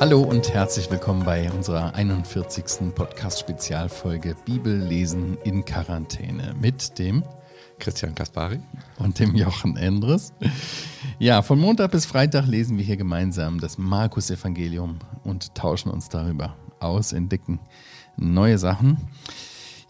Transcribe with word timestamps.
Hallo 0.00 0.22
und 0.22 0.54
herzlich 0.54 0.90
willkommen 0.90 1.24
bei 1.24 1.52
unserer 1.52 1.94
41. 1.94 2.94
Podcast-Spezialfolge 2.94 4.34
Bibel 4.46 4.74
lesen 4.74 5.36
in 5.44 5.62
Quarantäne 5.66 6.54
mit 6.58 6.98
dem 6.98 7.22
Christian 7.78 8.14
Kaspari 8.14 8.60
und 8.98 9.18
dem 9.18 9.34
Jochen 9.36 9.76
Endres. 9.76 10.32
Ja, 11.18 11.42
von 11.42 11.60
Montag 11.60 11.90
bis 11.90 12.06
Freitag 12.06 12.46
lesen 12.46 12.78
wir 12.78 12.84
hier 12.84 12.96
gemeinsam 12.96 13.60
das 13.60 13.76
Markus-Evangelium 13.76 15.00
und 15.22 15.54
tauschen 15.54 15.90
uns 15.90 16.08
darüber 16.08 16.56
aus, 16.78 17.12
entdecken 17.12 17.60
neue 18.16 18.56
Sachen. 18.56 18.96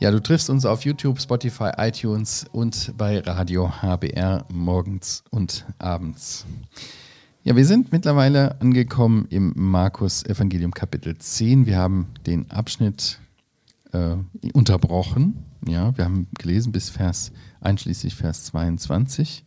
Ja, 0.01 0.11
du 0.11 0.21
triffst 0.21 0.51
uns 0.51 0.65
auf 0.67 0.85
YouTube, 0.85 1.21
Spotify, 1.21 1.71
iTunes 1.77 2.47
und 2.51 2.95
bei 2.97 3.21
Radio 3.21 3.71
HBR 3.81 4.45
morgens 4.51 5.23
und 5.31 5.67
abends. 5.79 6.47
Ja, 7.43 7.57
wir 7.57 7.65
sind 7.65 7.91
mittlerweile 7.91 8.61
angekommen 8.61 9.27
im 9.31 9.55
Markus 9.57 10.23
Evangelium 10.27 10.73
Kapitel 10.73 11.17
10. 11.17 11.65
Wir 11.65 11.79
haben 11.79 12.09
den 12.27 12.51
Abschnitt 12.51 13.19
äh, 13.93 14.17
unterbrochen. 14.53 15.47
Ja, 15.67 15.97
wir 15.97 16.05
haben 16.05 16.29
gelesen 16.39 16.71
bis 16.71 16.91
Vers 16.91 17.33
einschließlich 17.63 18.15
Vers 18.15 18.45
22 18.45 19.47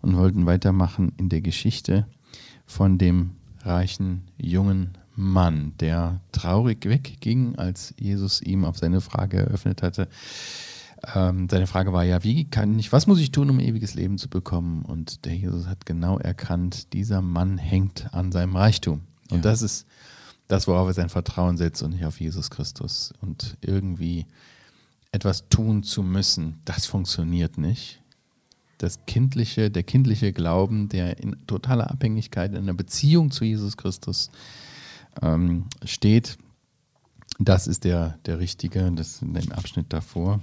und 0.00 0.16
wollten 0.16 0.46
weitermachen 0.46 1.12
in 1.18 1.28
der 1.28 1.42
Geschichte 1.42 2.06
von 2.64 2.96
dem 2.96 3.32
reichen 3.60 4.22
jungen 4.38 4.96
Mann, 5.14 5.74
der 5.80 6.22
traurig 6.32 6.86
wegging, 6.86 7.56
als 7.56 7.92
Jesus 8.00 8.40
ihm 8.40 8.64
auf 8.64 8.78
seine 8.78 9.02
Frage 9.02 9.36
eröffnet 9.36 9.82
hatte, 9.82 10.08
ähm, 11.14 11.48
seine 11.48 11.66
Frage 11.66 11.92
war 11.92 12.04
ja, 12.04 12.24
wie 12.24 12.44
kann 12.44 12.78
ich, 12.78 12.92
was 12.92 13.06
muss 13.06 13.20
ich 13.20 13.30
tun, 13.30 13.50
um 13.50 13.60
ewiges 13.60 13.94
Leben 13.94 14.18
zu 14.18 14.28
bekommen? 14.28 14.82
Und 14.82 15.24
der 15.24 15.34
Jesus 15.36 15.66
hat 15.66 15.86
genau 15.86 16.18
erkannt, 16.18 16.92
dieser 16.92 17.22
Mann 17.22 17.58
hängt 17.58 18.12
an 18.12 18.32
seinem 18.32 18.56
Reichtum. 18.56 19.02
Und 19.30 19.38
ja. 19.38 19.42
das 19.42 19.62
ist 19.62 19.86
das, 20.48 20.66
worauf 20.66 20.88
er 20.88 20.94
sein 20.94 21.10
Vertrauen 21.10 21.56
setzt 21.56 21.82
und 21.82 21.90
nicht 21.90 22.04
auf 22.04 22.20
Jesus 22.20 22.50
Christus. 22.50 23.12
Und 23.20 23.56
irgendwie 23.60 24.26
etwas 25.12 25.48
tun 25.48 25.82
zu 25.82 26.02
müssen, 26.02 26.60
das 26.64 26.86
funktioniert 26.86 27.58
nicht. 27.58 28.00
Das 28.78 29.04
kindliche, 29.06 29.70
der 29.70 29.82
kindliche 29.82 30.32
Glauben, 30.32 30.88
der 30.88 31.18
in 31.18 31.36
totaler 31.46 31.90
Abhängigkeit, 31.90 32.52
in 32.52 32.58
einer 32.58 32.74
Beziehung 32.74 33.30
zu 33.30 33.44
Jesus 33.44 33.76
Christus 33.76 34.30
ähm, 35.20 35.64
steht, 35.84 36.38
das 37.38 37.66
ist 37.66 37.84
der, 37.84 38.18
der 38.26 38.40
richtige, 38.40 38.90
das 38.92 39.22
in 39.22 39.34
dem 39.34 39.52
Abschnitt 39.52 39.86
davor. 39.92 40.40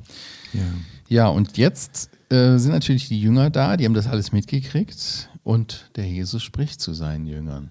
Ja, 0.53 0.61
ja 1.07 1.27
und 1.27 1.57
jetzt 1.57 2.09
äh, 2.29 2.57
sind 2.57 2.71
natürlich 2.71 3.07
die 3.09 3.19
Jünger 3.19 3.49
da, 3.49 3.77
die 3.77 3.85
haben 3.85 3.93
das 3.93 4.07
alles 4.07 4.31
mitgekriegt 4.31 5.29
und 5.43 5.91
der 5.95 6.07
Jesus 6.07 6.41
spricht 6.41 6.79
zu 6.81 6.93
seinen 6.93 7.25
Jüngern. 7.25 7.69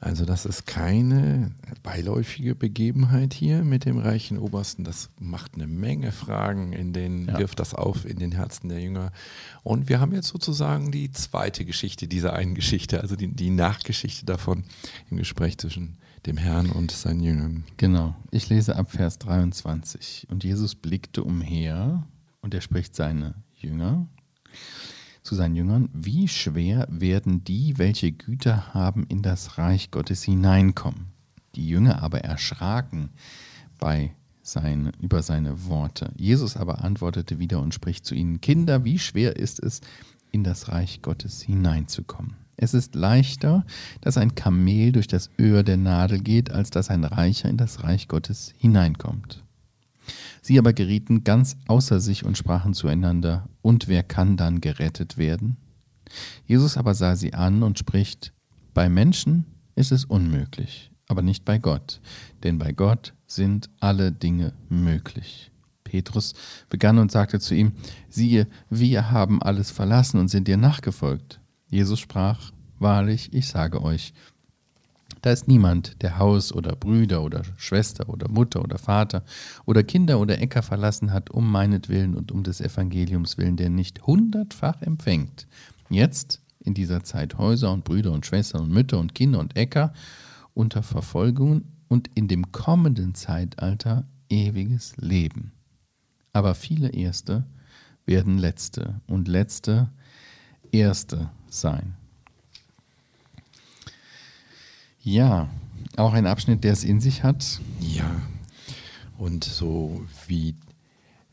Also 0.00 0.24
das 0.24 0.46
ist 0.46 0.64
keine 0.66 1.50
beiläufige 1.82 2.54
Begebenheit 2.54 3.34
hier 3.34 3.64
mit 3.64 3.84
dem 3.84 3.98
reichen 3.98 4.38
Obersten. 4.38 4.84
Das 4.84 5.10
macht 5.18 5.54
eine 5.54 5.66
Menge 5.66 6.12
Fragen, 6.12 6.72
in 6.72 6.92
den 6.92 7.26
ja. 7.26 7.38
wirft 7.38 7.58
das 7.58 7.74
auf 7.74 8.04
in 8.04 8.18
den 8.18 8.30
Herzen 8.30 8.68
der 8.68 8.80
Jünger. 8.80 9.10
Und 9.64 9.88
wir 9.88 9.98
haben 9.98 10.14
jetzt 10.14 10.28
sozusagen 10.28 10.92
die 10.92 11.10
zweite 11.10 11.64
Geschichte 11.64 12.06
dieser 12.06 12.32
einen 12.32 12.54
Geschichte, 12.54 13.00
also 13.00 13.16
die, 13.16 13.26
die 13.26 13.50
Nachgeschichte 13.50 14.24
davon 14.24 14.62
im 15.10 15.16
Gespräch 15.16 15.58
zwischen 15.58 15.96
dem 16.26 16.36
Herrn 16.36 16.70
und 16.70 16.90
seinen 16.90 17.20
Jüngern. 17.20 17.64
Genau. 17.76 18.14
Ich 18.30 18.48
lese 18.48 18.76
ab 18.76 18.90
Vers 18.90 19.18
23. 19.18 20.26
Und 20.30 20.44
Jesus 20.44 20.74
blickte 20.74 21.22
umher 21.22 22.06
und 22.40 22.54
er 22.54 22.60
spricht 22.60 22.94
seine 22.94 23.34
Jünger 23.54 24.06
zu 25.22 25.34
seinen 25.34 25.56
Jüngern, 25.56 25.90
wie 25.92 26.26
schwer 26.26 26.86
werden 26.90 27.44
die, 27.44 27.76
welche 27.76 28.12
Güter 28.12 28.72
haben, 28.72 29.04
in 29.08 29.20
das 29.20 29.58
Reich 29.58 29.90
Gottes 29.90 30.22
hineinkommen. 30.22 31.08
Die 31.54 31.68
Jünger 31.68 32.02
aber 32.02 32.20
erschraken 32.20 33.10
bei 33.78 34.14
seine, 34.42 34.92
über 35.00 35.22
seine 35.22 35.66
Worte. 35.66 36.12
Jesus 36.16 36.56
aber 36.56 36.82
antwortete 36.82 37.38
wieder 37.38 37.60
und 37.60 37.74
spricht 37.74 38.06
zu 38.06 38.14
ihnen, 38.14 38.40
Kinder, 38.40 38.84
wie 38.84 38.98
schwer 38.98 39.36
ist 39.36 39.60
es, 39.60 39.82
in 40.30 40.44
das 40.44 40.68
Reich 40.68 41.02
Gottes 41.02 41.42
hineinzukommen. 41.42 42.36
Es 42.60 42.74
ist 42.74 42.96
leichter, 42.96 43.64
dass 44.00 44.18
ein 44.18 44.34
Kamel 44.34 44.90
durch 44.90 45.06
das 45.06 45.30
Öhr 45.38 45.62
der 45.62 45.76
Nadel 45.76 46.18
geht, 46.18 46.50
als 46.50 46.70
dass 46.70 46.90
ein 46.90 47.04
Reicher 47.04 47.48
in 47.48 47.56
das 47.56 47.84
Reich 47.84 48.08
Gottes 48.08 48.52
hineinkommt. 48.58 49.44
Sie 50.42 50.58
aber 50.58 50.72
gerieten 50.72 51.22
ganz 51.22 51.56
außer 51.68 52.00
sich 52.00 52.24
und 52.24 52.36
sprachen 52.36 52.74
zueinander, 52.74 53.48
und 53.62 53.86
wer 53.86 54.02
kann 54.02 54.36
dann 54.36 54.60
gerettet 54.60 55.18
werden? 55.18 55.56
Jesus 56.46 56.76
aber 56.76 56.94
sah 56.94 57.14
sie 57.14 57.32
an 57.32 57.62
und 57.62 57.78
spricht, 57.78 58.32
bei 58.74 58.88
Menschen 58.88 59.44
ist 59.76 59.92
es 59.92 60.04
unmöglich, 60.04 60.90
aber 61.06 61.22
nicht 61.22 61.44
bei 61.44 61.58
Gott, 61.58 62.00
denn 62.42 62.58
bei 62.58 62.72
Gott 62.72 63.14
sind 63.28 63.70
alle 63.78 64.10
Dinge 64.10 64.52
möglich. 64.68 65.52
Petrus 65.84 66.34
begann 66.68 66.98
und 66.98 67.12
sagte 67.12 67.38
zu 67.38 67.54
ihm, 67.54 67.72
siehe, 68.08 68.48
wir 68.68 69.12
haben 69.12 69.40
alles 69.42 69.70
verlassen 69.70 70.18
und 70.18 70.28
sind 70.28 70.48
dir 70.48 70.56
nachgefolgt. 70.56 71.40
Jesus 71.68 72.00
sprach, 72.00 72.52
Wahrlich, 72.78 73.32
ich 73.32 73.48
sage 73.48 73.82
euch, 73.82 74.14
da 75.22 75.32
ist 75.32 75.48
niemand, 75.48 76.00
der 76.02 76.18
Haus 76.18 76.52
oder 76.52 76.76
Brüder 76.76 77.22
oder 77.22 77.42
Schwester 77.56 78.08
oder 78.08 78.28
Mutter 78.28 78.62
oder 78.62 78.78
Vater 78.78 79.24
oder 79.66 79.82
Kinder 79.82 80.20
oder 80.20 80.40
Äcker 80.40 80.62
verlassen 80.62 81.12
hat, 81.12 81.30
um 81.30 81.50
meinetwillen 81.50 82.14
und 82.14 82.30
um 82.30 82.44
des 82.44 82.60
Evangeliums 82.60 83.36
willen, 83.36 83.56
der 83.56 83.70
nicht 83.70 84.06
hundertfach 84.06 84.80
empfängt. 84.82 85.48
Jetzt, 85.90 86.40
in 86.60 86.74
dieser 86.74 87.02
Zeit, 87.02 87.36
Häuser 87.36 87.72
und 87.72 87.84
Brüder 87.84 88.12
und 88.12 88.26
Schwestern 88.26 88.62
und 88.62 88.70
Mütter 88.70 88.98
und 88.98 89.14
Kinder 89.14 89.40
und 89.40 89.56
Äcker 89.56 89.92
unter 90.54 90.82
Verfolgungen 90.82 91.72
und 91.88 92.10
in 92.14 92.28
dem 92.28 92.52
kommenden 92.52 93.14
Zeitalter 93.14 94.06
ewiges 94.28 94.96
Leben. 94.98 95.52
Aber 96.32 96.54
viele 96.54 96.90
Erste 96.90 97.44
werden 98.06 98.38
Letzte 98.38 99.00
und 99.08 99.26
Letzte 99.26 99.90
Erste 100.70 101.30
sein. 101.50 101.94
Ja, 105.02 105.48
auch 105.96 106.12
ein 106.12 106.26
Abschnitt, 106.26 106.64
der 106.64 106.72
es 106.72 106.84
in 106.84 107.00
sich 107.00 107.22
hat. 107.22 107.60
Ja, 107.80 108.20
und 109.16 109.42
so 109.42 110.04
wie, 110.26 110.54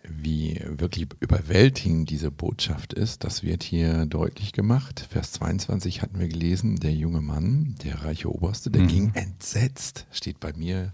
wie 0.03 0.59
wirklich 0.65 1.07
überwältigend 1.19 2.09
diese 2.09 2.31
Botschaft 2.31 2.93
ist, 2.93 3.23
das 3.23 3.43
wird 3.43 3.63
hier 3.63 4.05
deutlich 4.05 4.53
gemacht. 4.53 5.07
Vers 5.09 5.33
22 5.33 6.01
hatten 6.01 6.19
wir 6.19 6.27
gelesen, 6.27 6.77
der 6.77 6.93
junge 6.93 7.21
Mann, 7.21 7.75
der 7.83 8.03
reiche 8.03 8.33
Oberste, 8.33 8.71
der 8.71 8.83
mhm. 8.83 8.87
ging 8.87 9.11
entsetzt, 9.13 10.07
steht 10.11 10.39
bei 10.39 10.53
mir 10.53 10.91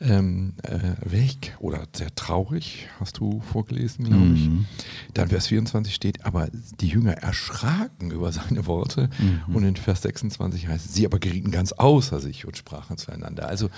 ähm, 0.00 0.54
äh, 0.62 0.92
weg 1.04 1.56
oder 1.60 1.86
sehr 1.94 2.14
traurig, 2.14 2.88
hast 3.00 3.18
du 3.18 3.40
vorgelesen, 3.40 4.04
glaube 4.04 4.34
ich. 4.34 4.48
Mhm. 4.48 4.66
Dann 5.14 5.28
Vers 5.28 5.48
24 5.48 5.94
steht, 5.94 6.24
aber 6.24 6.48
die 6.80 6.88
Jünger 6.88 7.12
erschraken 7.12 8.10
über 8.10 8.32
seine 8.32 8.66
Worte 8.66 9.08
mhm. 9.18 9.54
und 9.54 9.64
in 9.64 9.76
Vers 9.76 10.02
26 10.02 10.68
heißt 10.68 10.86
es, 10.86 10.94
sie 10.94 11.06
aber 11.06 11.18
gerieten 11.18 11.50
ganz 11.50 11.72
außer 11.72 12.20
sich 12.20 12.46
und 12.46 12.56
sprachen 12.56 12.96
zueinander. 12.96 13.48
Also 13.48 13.70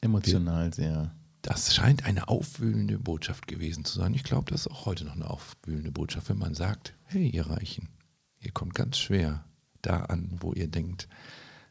emotional 0.00 0.72
sehr. 0.72 1.12
Das 1.42 1.74
scheint 1.74 2.04
eine 2.04 2.28
aufwühlende 2.28 2.98
Botschaft 2.98 3.46
gewesen 3.46 3.84
zu 3.84 3.98
sein. 3.98 4.12
Ich 4.12 4.24
glaube, 4.24 4.50
das 4.50 4.66
ist 4.66 4.72
auch 4.72 4.86
heute 4.86 5.04
noch 5.04 5.14
eine 5.14 5.30
aufwühlende 5.30 5.92
Botschaft, 5.92 6.28
wenn 6.28 6.38
man 6.38 6.54
sagt, 6.54 6.94
hey, 7.04 7.28
ihr 7.28 7.46
Reichen, 7.46 7.88
ihr 8.40 8.50
kommt 8.50 8.74
ganz 8.74 8.98
schwer 8.98 9.44
da 9.80 10.00
an, 10.00 10.36
wo 10.40 10.52
ihr 10.52 10.66
denkt, 10.66 11.08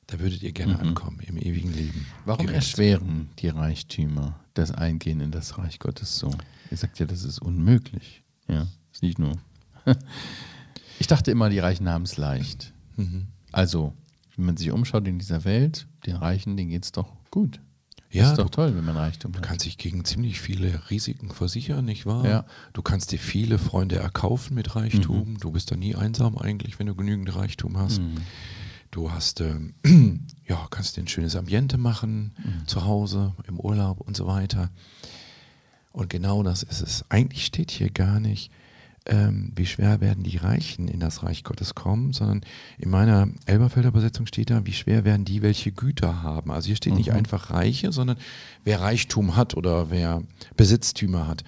da 0.07 0.19
würdet 0.19 0.41
ihr 0.41 0.53
gerne 0.53 0.75
mhm. 0.75 0.79
ankommen 0.79 1.19
im 1.19 1.37
ewigen 1.37 1.73
Leben. 1.73 2.05
Warum 2.25 2.47
gerecht. 2.47 2.63
erschweren 2.63 3.29
die 3.39 3.49
Reichtümer 3.49 4.39
das 4.53 4.71
Eingehen 4.71 5.19
in 5.19 5.31
das 5.31 5.57
Reich 5.57 5.79
Gottes 5.79 6.17
so? 6.17 6.31
Ihr 6.71 6.77
sagt 6.77 6.99
ja, 6.99 7.05
das 7.05 7.23
ist 7.23 7.39
unmöglich. 7.39 8.23
Ja, 8.47 8.67
ist 8.91 9.03
nicht 9.03 9.19
nur. 9.19 9.33
ich 10.99 11.07
dachte 11.07 11.31
immer, 11.31 11.49
die 11.49 11.59
Reichen 11.59 11.89
haben 11.89 12.03
es 12.03 12.17
leicht. 12.17 12.73
Mhm. 12.95 13.27
Also, 13.51 13.93
wenn 14.35 14.45
man 14.45 14.57
sich 14.57 14.71
umschaut 14.71 15.07
in 15.07 15.19
dieser 15.19 15.43
Welt, 15.43 15.87
den 16.05 16.15
Reichen, 16.15 16.55
denen 16.55 16.69
geht 16.69 16.85
es 16.85 16.91
doch 16.93 17.11
gut. 17.29 17.59
Ja, 18.09 18.31
ist 18.31 18.39
doch 18.39 18.49
toll, 18.49 18.73
wenn 18.75 18.85
man 18.85 18.95
Reichtum 18.95 19.33
hat. 19.33 19.43
Du 19.43 19.47
kannst 19.47 19.65
dich 19.65 19.77
gegen 19.77 20.05
ziemlich 20.05 20.39
viele 20.39 20.89
Risiken 20.89 21.29
versichern, 21.29 21.83
nicht 21.83 22.05
wahr? 22.05 22.25
Ja. 22.25 22.45
Du 22.71 22.81
kannst 22.81 23.11
dir 23.11 23.19
viele 23.19 23.57
Freunde 23.57 23.97
erkaufen 23.97 24.55
mit 24.55 24.75
Reichtum. 24.77 25.33
Mhm. 25.33 25.39
Du 25.39 25.51
bist 25.51 25.71
da 25.71 25.75
nie 25.75 25.95
einsam 25.95 26.37
eigentlich, 26.37 26.79
wenn 26.79 26.87
du 26.87 26.95
genügend 26.95 27.35
Reichtum 27.35 27.77
hast. 27.77 27.99
Mhm. 27.99 28.15
Du 28.97 29.11
hast, 29.11 29.41
ähm, 29.41 29.75
ja, 30.47 30.65
kannst 30.71 30.97
dir 30.97 31.03
ein 31.03 31.07
schönes 31.07 31.35
Ambiente 31.35 31.77
machen, 31.77 32.33
mhm. 32.35 32.67
zu 32.67 32.83
Hause, 32.83 33.35
im 33.47 33.59
Urlaub 33.59 34.01
und 34.01 34.17
so 34.17 34.25
weiter. 34.25 34.71
Und 35.91 36.09
genau 36.09 36.41
das 36.41 36.63
ist 36.63 36.81
es. 36.81 37.05
Eigentlich 37.07 37.45
steht 37.45 37.69
hier 37.69 37.91
gar 37.91 38.19
nicht, 38.19 38.51
ähm, 39.05 39.51
wie 39.55 39.67
schwer 39.67 40.01
werden 40.01 40.23
die 40.23 40.37
Reichen 40.37 40.87
in 40.87 40.99
das 40.99 41.21
Reich 41.21 41.43
Gottes 41.43 41.75
kommen, 41.75 42.11
sondern 42.11 42.41
in 42.79 42.89
meiner 42.89 43.27
Elberfelder 43.45 43.89
Übersetzung 43.89 44.25
steht 44.25 44.49
da, 44.49 44.65
wie 44.65 44.73
schwer 44.73 45.05
werden 45.05 45.25
die, 45.25 45.43
welche 45.43 45.71
Güter 45.71 46.23
haben. 46.23 46.49
Also 46.49 46.65
hier 46.65 46.75
steht 46.75 46.93
mhm. 46.93 46.97
nicht 46.97 47.11
einfach 47.11 47.51
Reiche, 47.51 47.91
sondern 47.91 48.17
wer 48.63 48.81
Reichtum 48.81 49.35
hat 49.35 49.53
oder 49.53 49.91
wer 49.91 50.23
Besitztümer 50.55 51.27
hat. 51.27 51.43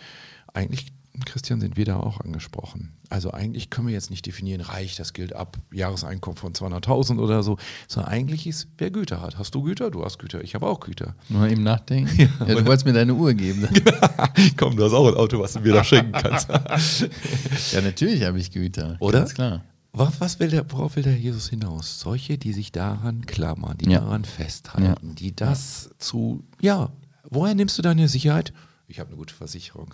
Eigentlich 0.54 0.94
Christian, 1.26 1.60
sind 1.60 1.76
wir 1.76 1.86
da 1.86 1.98
auch 1.98 2.22
angesprochen. 2.22 2.92
Also 3.10 3.32
eigentlich 3.32 3.70
können 3.70 3.88
wir 3.88 3.94
jetzt 3.94 4.10
nicht 4.10 4.26
definieren, 4.26 4.62
reich, 4.62 4.96
das 4.96 5.14
gilt 5.14 5.34
ab 5.34 5.58
Jahreseinkommen 5.72 6.38
von 6.38 6.54
200.000 6.54 7.20
oder 7.20 7.44
so, 7.44 7.58
sondern 7.88 8.12
eigentlich 8.12 8.48
ist, 8.48 8.68
wer 8.78 8.92
Güter 8.92 9.22
hat. 9.22 9.38
Hast 9.38 9.56
du 9.56 9.64
Güter? 9.64 9.90
Du 9.92 10.06
hast 10.06 10.20
Güter. 10.20 10.44
Ich 10.44 10.56
habe 10.56 10.68
auch 10.68 10.80
Güter. 10.80 11.16
Nur 11.28 11.48
eben 11.48 11.64
nachdenken. 11.64 12.10
Ja, 12.20 12.48
ja 12.48 12.56
du 12.56 12.66
wolltest 12.66 12.86
mir 12.86 12.94
deine 12.94 13.14
Uhr 13.14 13.34
geben. 13.34 13.68
Komm, 14.58 14.76
du 14.76 14.84
hast 14.84 14.94
auch 14.94 15.08
ein 15.08 15.16
Auto, 15.16 15.40
was 15.40 15.54
du 15.54 15.62
mir 15.62 15.74
da 15.74 15.84
schenken 15.84 16.12
kannst. 16.12 16.50
ja, 17.72 17.82
natürlich 17.82 18.24
habe 18.24 18.40
ich 18.40 18.52
Güter. 18.52 18.98
Oder? 19.00 19.20
Ganz 19.20 19.34
klar. 19.34 19.64
Was, 19.92 20.20
was 20.20 20.40
will 20.40 20.50
der, 20.50 20.70
worauf 20.72 20.96
will 20.96 21.04
der 21.04 21.18
Jesus 21.18 21.50
hinaus? 21.50 22.00
Solche, 22.00 22.38
die 22.38 22.54
sich 22.54 22.72
daran 22.72 23.26
klammern, 23.26 23.78
die 23.78 23.90
ja. 23.90 24.00
daran 24.00 24.26
festhalten, 24.26 25.16
die 25.16 25.36
das 25.36 25.90
zu, 25.98 26.44
ja, 26.62 26.92
woher 27.30 27.56
nimmst 27.56 27.78
du 27.78 27.82
deine 27.82 28.08
Sicherheit? 28.08 28.54
Ich 28.90 29.00
habe 29.00 29.10
eine 29.10 29.18
gute 29.18 29.34
Versicherung 29.34 29.94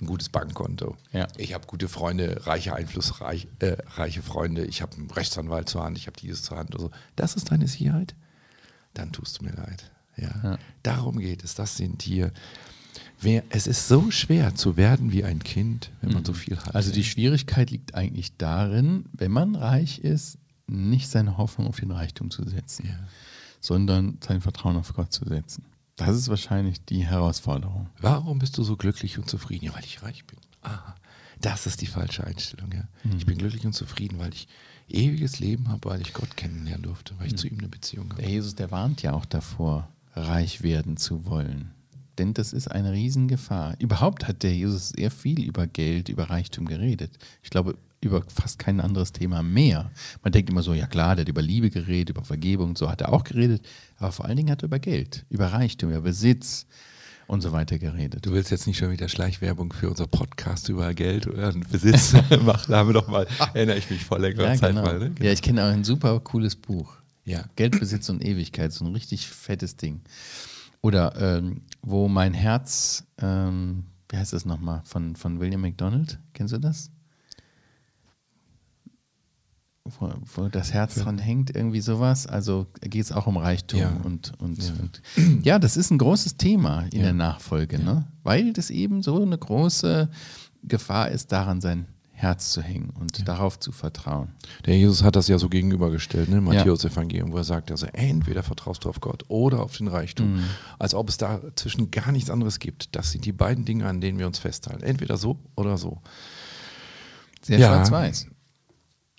ein 0.00 0.06
gutes 0.06 0.28
Bankkonto. 0.28 0.96
Ja. 1.12 1.26
Ich 1.36 1.54
habe 1.54 1.66
gute 1.66 1.88
Freunde, 1.88 2.46
reiche, 2.46 2.74
einflussreiche 2.74 3.48
äh, 3.60 3.76
reiche 3.96 4.22
Freunde. 4.22 4.64
Ich 4.66 4.82
habe 4.82 4.96
einen 4.96 5.10
Rechtsanwalt 5.10 5.68
zur 5.68 5.84
Hand, 5.84 5.96
ich 5.98 6.06
habe 6.06 6.18
dieses 6.20 6.42
zur 6.42 6.58
Hand. 6.58 6.74
Also, 6.74 6.90
das 7.16 7.34
ist 7.34 7.50
deine 7.50 7.66
Sicherheit? 7.66 8.14
Dann 8.94 9.12
tust 9.12 9.40
du 9.40 9.44
mir 9.44 9.52
leid. 9.52 9.90
Ja. 10.16 10.34
ja. 10.42 10.58
Darum 10.82 11.18
geht 11.18 11.44
es. 11.44 11.54
Das 11.54 11.76
sind 11.76 12.02
hier. 12.02 12.32
Wer, 13.20 13.44
es 13.48 13.66
ist 13.66 13.88
so 13.88 14.10
schwer 14.10 14.54
zu 14.54 14.76
werden 14.76 15.10
wie 15.10 15.24
ein 15.24 15.42
Kind, 15.42 15.90
wenn 16.02 16.12
man 16.12 16.22
mhm. 16.22 16.26
so 16.26 16.32
viel 16.34 16.58
hat. 16.58 16.74
Also 16.74 16.92
die 16.92 17.04
Schwierigkeit 17.04 17.70
liegt 17.70 17.94
eigentlich 17.94 18.36
darin, 18.36 19.06
wenn 19.12 19.32
man 19.32 19.54
reich 19.54 20.00
ist, 20.00 20.38
nicht 20.66 21.08
seine 21.08 21.38
Hoffnung 21.38 21.66
auf 21.66 21.80
den 21.80 21.92
Reichtum 21.92 22.30
zu 22.30 22.46
setzen, 22.46 22.86
ja. 22.86 22.98
sondern 23.60 24.18
sein 24.20 24.42
Vertrauen 24.42 24.76
auf 24.76 24.92
Gott 24.92 25.12
zu 25.12 25.24
setzen. 25.24 25.64
Das 25.96 26.16
ist 26.16 26.28
wahrscheinlich 26.28 26.84
die 26.84 27.06
Herausforderung. 27.06 27.88
Warum 28.00 28.38
bist 28.38 28.58
du 28.58 28.62
so 28.62 28.76
glücklich 28.76 29.18
und 29.18 29.28
zufrieden? 29.30 29.64
Ja, 29.66 29.74
weil 29.74 29.84
ich 29.84 30.02
reich 30.02 30.24
bin. 30.26 30.38
Aha. 30.62 30.94
Das 31.40 31.66
ist 31.66 31.80
die 31.80 31.86
falsche 31.86 32.24
Einstellung. 32.24 32.70
Ja. 32.72 32.88
Mhm. 33.04 33.16
Ich 33.16 33.26
bin 33.26 33.38
glücklich 33.38 33.64
und 33.64 33.72
zufrieden, 33.72 34.18
weil 34.18 34.32
ich 34.32 34.46
ewiges 34.88 35.40
Leben 35.40 35.68
habe, 35.68 35.88
weil 35.88 36.00
ich 36.00 36.12
Gott 36.12 36.36
kennenlernen 36.36 36.82
durfte, 36.82 37.14
weil 37.18 37.26
ich 37.26 37.32
mhm. 37.32 37.38
zu 37.38 37.48
ihm 37.48 37.58
eine 37.58 37.68
Beziehung 37.68 38.10
habe. 38.10 38.22
Der 38.22 38.30
Jesus, 38.30 38.54
der 38.54 38.70
warnt 38.70 39.02
ja 39.02 39.14
auch 39.14 39.24
davor, 39.24 39.88
reich 40.14 40.62
werden 40.62 40.96
zu 40.96 41.26
wollen. 41.26 41.70
Denn 42.18 42.32
das 42.32 42.52
ist 42.52 42.70
eine 42.70 42.92
Riesengefahr. 42.92 43.76
Überhaupt 43.78 44.26
hat 44.26 44.42
der 44.42 44.54
Jesus 44.54 44.90
sehr 44.90 45.10
viel 45.10 45.42
über 45.42 45.66
Geld, 45.66 46.08
über 46.08 46.30
Reichtum 46.30 46.66
geredet. 46.66 47.12
Ich 47.42 47.50
glaube, 47.50 47.76
über 48.06 48.22
fast 48.28 48.58
kein 48.58 48.80
anderes 48.80 49.12
Thema 49.12 49.42
mehr. 49.42 49.90
Man 50.22 50.32
denkt 50.32 50.50
immer 50.50 50.62
so, 50.62 50.74
ja 50.74 50.86
klar, 50.86 51.16
der 51.16 51.22
hat 51.22 51.28
über 51.28 51.42
Liebe 51.42 51.70
geredet, 51.70 52.10
über 52.10 52.24
Vergebung 52.24 52.76
so 52.76 52.90
hat 52.90 53.00
er 53.00 53.12
auch 53.12 53.24
geredet, 53.24 53.66
aber 53.98 54.12
vor 54.12 54.24
allen 54.24 54.36
Dingen 54.36 54.50
hat 54.50 54.62
er 54.62 54.66
über 54.66 54.78
Geld, 54.78 55.24
über 55.28 55.46
Reichtum, 55.48 55.90
über 55.90 56.00
Besitz 56.00 56.66
und 57.26 57.40
so 57.40 57.52
weiter 57.52 57.78
geredet. 57.78 58.24
Du 58.24 58.32
willst 58.32 58.50
jetzt 58.50 58.66
nicht 58.66 58.78
schon 58.78 58.90
wieder 58.90 59.08
Schleichwerbung 59.08 59.72
für 59.72 59.90
unser 59.90 60.06
Podcast 60.06 60.68
über 60.68 60.94
Geld 60.94 61.26
oder 61.26 61.52
Besitz 61.52 62.12
machen? 62.42 62.72
Da 62.72 62.78
haben 62.78 62.88
wir 62.88 62.94
doch 62.94 63.08
mal, 63.08 63.26
erinnere 63.54 63.78
ich 63.78 63.90
mich 63.90 64.04
vor 64.04 64.18
längerer 64.18 64.54
ja, 64.54 64.56
Zeit 64.56 64.70
genau. 64.70 64.82
mal. 64.82 64.98
Ne? 64.98 65.10
Genau. 65.10 65.26
Ja, 65.26 65.32
ich 65.32 65.42
kenne 65.42 65.64
auch 65.64 65.72
ein 65.72 65.84
super 65.84 66.18
cooles 66.20 66.56
Buch. 66.56 66.96
Ja. 67.24 67.44
Geld, 67.56 67.78
Besitz 67.78 68.08
und 68.08 68.24
Ewigkeit, 68.24 68.72
so 68.72 68.84
ein 68.84 68.92
richtig 68.92 69.26
fettes 69.26 69.76
Ding. 69.76 70.00
Oder 70.80 71.38
ähm, 71.38 71.62
wo 71.82 72.06
mein 72.06 72.32
Herz, 72.32 73.04
ähm, 73.18 73.84
wie 74.08 74.16
heißt 74.16 74.32
das 74.32 74.44
nochmal, 74.44 74.82
von, 74.84 75.16
von 75.16 75.40
William 75.40 75.60
McDonald, 75.60 76.20
kennst 76.32 76.54
du 76.54 76.58
das? 76.58 76.90
Wo, 79.98 80.12
wo 80.34 80.48
das 80.48 80.72
Herz 80.72 80.96
ja. 80.96 81.04
dran 81.04 81.18
hängt, 81.18 81.54
irgendwie 81.54 81.80
sowas. 81.80 82.26
Also 82.26 82.66
geht 82.80 83.04
es 83.04 83.12
auch 83.12 83.26
um 83.26 83.36
Reichtum 83.36 83.80
ja. 83.80 84.00
und, 84.04 84.32
und, 84.38 84.62
ja. 84.62 84.72
und, 84.80 85.44
ja. 85.44 85.58
das 85.58 85.76
ist 85.76 85.90
ein 85.90 85.98
großes 85.98 86.36
Thema 86.36 86.84
in 86.92 87.02
der 87.02 87.12
Nachfolge, 87.12 87.78
ne? 87.78 88.06
weil 88.22 88.52
das 88.52 88.70
eben 88.70 89.02
so 89.02 89.22
eine 89.22 89.38
große 89.38 90.08
Gefahr 90.62 91.10
ist, 91.10 91.32
daran 91.32 91.60
sein 91.60 91.86
Herz 92.12 92.50
zu 92.50 92.62
hängen 92.62 92.90
und 92.98 93.28
darauf 93.28 93.60
zu 93.60 93.72
vertrauen. 93.72 94.28
Der 94.64 94.76
Jesus 94.76 95.02
hat 95.02 95.16
das 95.16 95.28
ja 95.28 95.38
so 95.38 95.50
gegenübergestellt, 95.50 96.30
ne? 96.30 96.40
Matthäus 96.40 96.82
Evangelium, 96.82 97.30
wo 97.30 97.36
er 97.36 97.44
sagt, 97.44 97.70
also 97.70 97.86
entweder 97.92 98.42
vertraust 98.42 98.84
du 98.84 98.88
auf 98.88 99.02
Gott 99.02 99.24
oder 99.28 99.60
auf 99.62 99.76
den 99.76 99.86
Reichtum, 99.86 100.36
mhm. 100.36 100.44
als 100.78 100.94
ob 100.94 101.10
es 101.10 101.18
dazwischen 101.18 101.90
gar 101.90 102.12
nichts 102.12 102.30
anderes 102.30 102.58
gibt. 102.58 102.96
Das 102.96 103.12
sind 103.12 103.26
die 103.26 103.32
beiden 103.32 103.66
Dinge, 103.66 103.86
an 103.86 104.00
denen 104.00 104.18
wir 104.18 104.26
uns 104.26 104.38
festhalten. 104.38 104.82
Entweder 104.82 105.18
so 105.18 105.38
oder 105.56 105.76
so. 105.76 106.00
Sehr 107.42 107.58
schwarz-weiß 107.58 108.28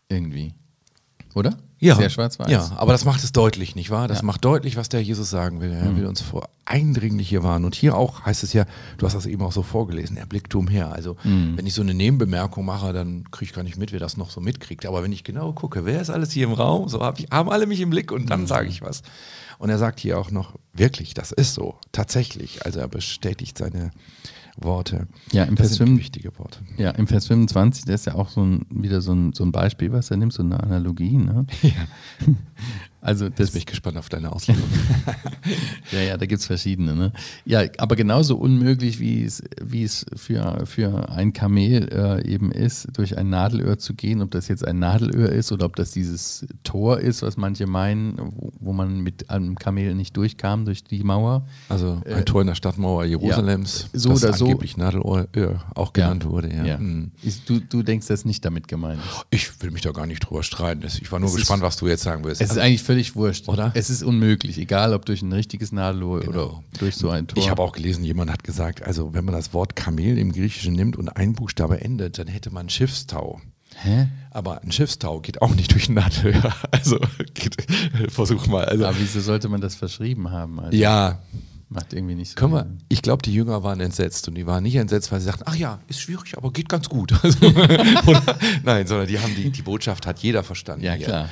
irgendwie. 0.09 0.53
Oder? 1.35 1.57
Ja. 1.79 1.95
Sehr 1.95 2.09
schwarz-weiß. 2.09 2.49
Ja, 2.49 2.71
aber 2.77 2.91
das 2.91 3.05
macht 3.05 3.23
es 3.23 3.31
deutlich, 3.31 3.75
nicht 3.75 3.91
wahr? 3.91 4.07
Das 4.07 4.19
ja. 4.19 4.25
macht 4.25 4.43
deutlich, 4.43 4.77
was 4.77 4.89
der 4.89 5.03
Jesus 5.03 5.29
sagen 5.29 5.61
will. 5.61 5.71
Er 5.71 5.91
mhm. 5.91 5.97
will 5.97 6.05
uns 6.07 6.21
vor 6.21 6.49
eindringlich 6.65 7.29
hier 7.29 7.43
warnen. 7.43 7.65
Und 7.65 7.75
hier 7.75 7.95
auch 7.95 8.25
heißt 8.25 8.43
es 8.43 8.53
ja, 8.53 8.65
du 8.97 9.05
hast 9.05 9.13
das 9.13 9.27
eben 9.27 9.43
auch 9.43 9.51
so 9.51 9.61
vorgelesen, 9.61 10.17
er 10.17 10.25
blickt 10.25 10.55
umher. 10.55 10.91
Also, 10.91 11.15
mhm. 11.23 11.55
wenn 11.55 11.67
ich 11.67 11.75
so 11.75 11.83
eine 11.83 11.93
Nebenbemerkung 11.93 12.65
mache, 12.65 12.93
dann 12.93 13.29
kriege 13.29 13.49
ich 13.49 13.53
gar 13.53 13.63
nicht 13.63 13.77
mit, 13.77 13.91
wer 13.91 13.99
das 13.99 14.17
noch 14.17 14.31
so 14.31 14.41
mitkriegt. 14.41 14.87
Aber 14.87 15.03
wenn 15.03 15.11
ich 15.11 15.23
genau 15.23 15.53
gucke, 15.53 15.85
wer 15.85 16.01
ist 16.01 16.09
alles 16.09 16.31
hier 16.31 16.45
im 16.45 16.53
Raum, 16.53 16.89
so 16.89 17.01
hab 17.01 17.19
ich, 17.19 17.27
haben 17.29 17.49
alle 17.49 17.67
mich 17.67 17.79
im 17.81 17.91
Blick 17.91 18.11
und 18.11 18.29
dann 18.31 18.41
mhm. 18.41 18.47
sage 18.47 18.69
ich 18.69 18.81
was. 18.81 19.03
Und 19.59 19.69
er 19.69 19.77
sagt 19.77 19.99
hier 19.99 20.17
auch 20.17 20.31
noch, 20.31 20.55
wirklich, 20.73 21.13
das 21.13 21.31
ist 21.31 21.53
so, 21.53 21.75
tatsächlich. 21.91 22.65
Also 22.65 22.79
er 22.79 22.87
bestätigt 22.87 23.57
seine, 23.57 23.91
Worte. 24.57 25.07
Ja, 25.31 25.43
im 25.43 25.55
das 25.55 25.67
Vers 25.67 25.77
sind 25.77 25.87
5, 25.87 25.99
wichtige 25.99 26.37
Worte. 26.37 26.59
Ja, 26.77 26.91
im 26.91 27.07
Vers 27.07 27.27
25, 27.27 27.85
das 27.85 28.01
ist 28.01 28.05
ja 28.05 28.15
auch 28.15 28.29
so 28.29 28.41
ein, 28.41 28.65
wieder 28.69 29.01
so 29.01 29.13
ein, 29.13 29.33
so 29.33 29.43
ein 29.43 29.51
Beispiel, 29.51 29.91
was 29.91 30.11
er 30.11 30.17
nimmt, 30.17 30.33
so 30.33 30.43
eine 30.43 30.61
Analogie. 30.61 31.17
Ne? 31.17 31.45
Ja. 31.61 31.71
Also 32.99 33.29
das 33.29 33.39
Jetzt 33.39 33.51
bin 33.51 33.59
ich 33.59 33.65
gespannt 33.67 33.97
auf 33.97 34.09
deine 34.09 34.31
Auslegung. 34.31 34.63
ja, 35.91 36.01
ja, 36.01 36.17
da 36.17 36.25
gibt 36.25 36.41
es 36.41 36.47
verschiedene. 36.47 36.95
Ne? 36.95 37.13
Ja, 37.45 37.61
aber 37.77 37.95
genauso 37.95 38.35
unmöglich, 38.37 38.99
wie 38.99 39.23
es, 39.23 39.43
wie 39.61 39.83
es 39.83 40.05
für, 40.15 40.65
für 40.65 41.09
ein 41.09 41.31
Kamel 41.31 41.89
äh, 41.91 42.27
eben 42.27 42.51
ist, 42.51 42.87
durch 42.97 43.15
ein 43.15 43.29
Nadelöhr 43.29 43.77
zu 43.77 43.93
gehen, 43.93 44.21
ob 44.21 44.31
das 44.31 44.47
jetzt 44.47 44.67
ein 44.67 44.79
Nadelöhr 44.79 45.29
ist 45.29 45.51
oder 45.51 45.67
ob 45.67 45.75
das 45.75 45.91
dieses 45.91 46.47
Tor 46.63 46.99
ist, 46.99 47.21
was 47.21 47.37
manche 47.37 47.67
meinen, 47.67 48.17
wo, 48.17 48.51
wo 48.59 48.73
man 48.73 49.01
mit 49.01 49.29
einem 49.29 49.55
Kamel 49.55 49.93
nicht 49.93 50.17
durchkam 50.17 50.65
durch 50.65 50.83
die 50.83 51.03
Mauer. 51.03 51.45
Also 51.69 52.01
ein 52.03 52.11
äh, 52.11 52.25
Tor 52.25 52.41
in 52.41 52.47
der 52.47 52.55
Stadtmauer 52.55 53.05
Jerusalems, 53.05 53.89
ja, 53.93 53.99
so 53.99 54.09
das 54.09 54.23
oder 54.23 54.33
angeblich 54.33 54.73
so. 54.73 54.81
Nadelöhr 54.81 55.63
auch 55.75 55.93
genannt 55.93 56.23
ja, 56.23 56.29
wurde. 56.31 56.53
Ja. 56.53 56.65
ja. 56.65 56.77
Mhm. 56.79 57.11
Du, 57.45 57.59
du 57.59 57.83
denkst, 57.83 58.07
das 58.07 58.21
ist 58.21 58.25
nicht 58.25 58.43
damit 58.43 58.67
gemeint. 58.67 59.01
Ich 59.29 59.61
will 59.61 59.69
mich 59.69 59.83
da 59.83 59.91
gar 59.91 60.07
nicht 60.07 60.21
drüber 60.21 60.41
streiten. 60.41 60.83
Ich 60.85 61.11
war 61.11 61.19
nur 61.19 61.29
es 61.29 61.35
gespannt, 61.35 61.61
was 61.61 61.77
du 61.77 61.87
jetzt 61.87 62.01
sagen 62.01 62.23
willst. 62.23 62.41
Es 62.41 62.51
ist 62.51 62.57
eigentlich 62.57 62.86
völlig 62.87 63.15
wurscht. 63.15 63.49
Oder? 63.49 63.71
Es 63.75 63.89
ist 63.89 64.01
unmöglich, 64.01 64.57
egal 64.57 64.93
ob 64.93 65.05
durch 65.05 65.21
ein 65.21 65.33
richtiges 65.33 65.73
Nadelöhr 65.73 66.21
genau. 66.21 66.31
oder 66.31 66.63
durch 66.79 66.95
so 66.95 67.09
ein 67.09 67.27
Tor. 67.27 67.37
Ich 67.37 67.49
habe 67.49 67.61
auch 67.61 67.73
gelesen, 67.73 68.03
jemand 68.05 68.31
hat 68.31 68.45
gesagt, 68.45 68.81
also 68.81 69.13
wenn 69.13 69.25
man 69.25 69.35
das 69.35 69.53
Wort 69.53 69.75
Kamel 69.75 70.17
im 70.17 70.31
Griechischen 70.31 70.73
nimmt 70.73 70.95
und 70.95 71.09
ein 71.09 71.33
Buchstabe 71.33 71.81
endet, 71.81 72.17
dann 72.17 72.27
hätte 72.27 72.49
man 72.49 72.69
Schiffstau. 72.69 73.41
Hä? 73.75 74.07
Aber 74.31 74.63
ein 74.63 74.71
Schiffstau 74.71 75.19
geht 75.19 75.41
auch 75.41 75.53
nicht 75.53 75.71
durch 75.73 75.89
ein 75.89 75.95
Nadelöhr. 75.95 76.55
Also 76.71 76.97
geht, 77.33 77.57
versuch 78.09 78.47
mal. 78.47 78.65
Also, 78.65 78.85
Aber 78.85 78.97
wieso 78.97 79.19
sollte 79.19 79.49
man 79.49 79.59
das 79.59 79.75
verschrieben 79.75 80.31
haben? 80.31 80.59
Also, 80.59 80.77
ja. 80.77 81.19
Macht 81.69 81.91
irgendwie 81.91 82.15
nicht 82.15 82.29
so. 82.29 82.35
Können 82.35 82.53
wir, 82.53 82.67
ich 82.87 83.01
glaube, 83.01 83.21
die 83.23 83.33
Jünger 83.33 83.61
waren 83.61 83.81
entsetzt 83.81 84.29
und 84.29 84.35
die 84.35 84.47
waren 84.47 84.63
nicht 84.63 84.77
entsetzt, 84.77 85.11
weil 85.11 85.19
sie 85.19 85.25
sagten, 85.25 85.43
ach 85.45 85.55
ja, 85.55 85.79
ist 85.89 85.99
schwierig, 85.99 86.37
aber 86.37 86.53
geht 86.53 86.69
ganz 86.69 86.87
gut. 86.87 87.11
Also, 87.21 87.51
nein, 88.63 88.87
sondern 88.87 89.07
die 89.07 89.19
haben 89.19 89.35
die, 89.35 89.49
die 89.49 89.61
Botschaft 89.61 90.07
hat 90.07 90.19
jeder 90.19 90.43
verstanden. 90.43 90.85
Ja, 90.85 90.95
klar. 90.95 91.27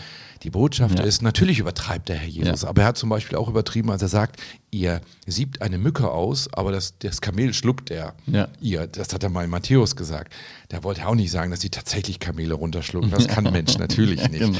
Die 0.45 0.51
Botschaft 0.51 0.99
ja. 0.99 1.05
ist, 1.05 1.23
natürlich 1.23 1.57
übertreibt 1.57 2.07
der 2.07 2.17
Herr 2.17 2.27
Jesus, 2.27 2.61
ja. 2.61 2.69
aber 2.69 2.83
er 2.83 2.89
hat 2.89 2.97
zum 2.97 3.09
Beispiel 3.09 3.35
auch 3.35 3.49
übertrieben, 3.49 3.89
als 3.89 4.03
er 4.03 4.09
sagt, 4.09 4.39
ihr 4.69 5.01
siebt 5.25 5.63
eine 5.63 5.79
Mücke 5.79 6.11
aus, 6.11 6.53
aber 6.53 6.71
das, 6.71 6.99
das 6.99 7.19
Kamel 7.19 7.51
schluckt 7.55 7.89
er. 7.89 8.13
Ja. 8.27 8.47
Ihr, 8.61 8.85
das 8.85 9.11
hat 9.11 9.23
er 9.23 9.29
mal 9.29 9.43
in 9.43 9.49
Matthäus 9.49 9.95
gesagt. 9.95 10.31
Da 10.69 10.83
wollte 10.83 11.01
er 11.01 11.09
auch 11.09 11.15
nicht 11.15 11.31
sagen, 11.31 11.49
dass 11.49 11.61
sie 11.61 11.71
tatsächlich 11.71 12.19
Kamele 12.19 12.53
runterschlucken. 12.53 13.09
Das 13.09 13.27
kann 13.27 13.47
ein 13.47 13.53
Mensch 13.53 13.79
natürlich 13.79 14.21
nicht. 14.29 14.39
Genau. 14.39 14.59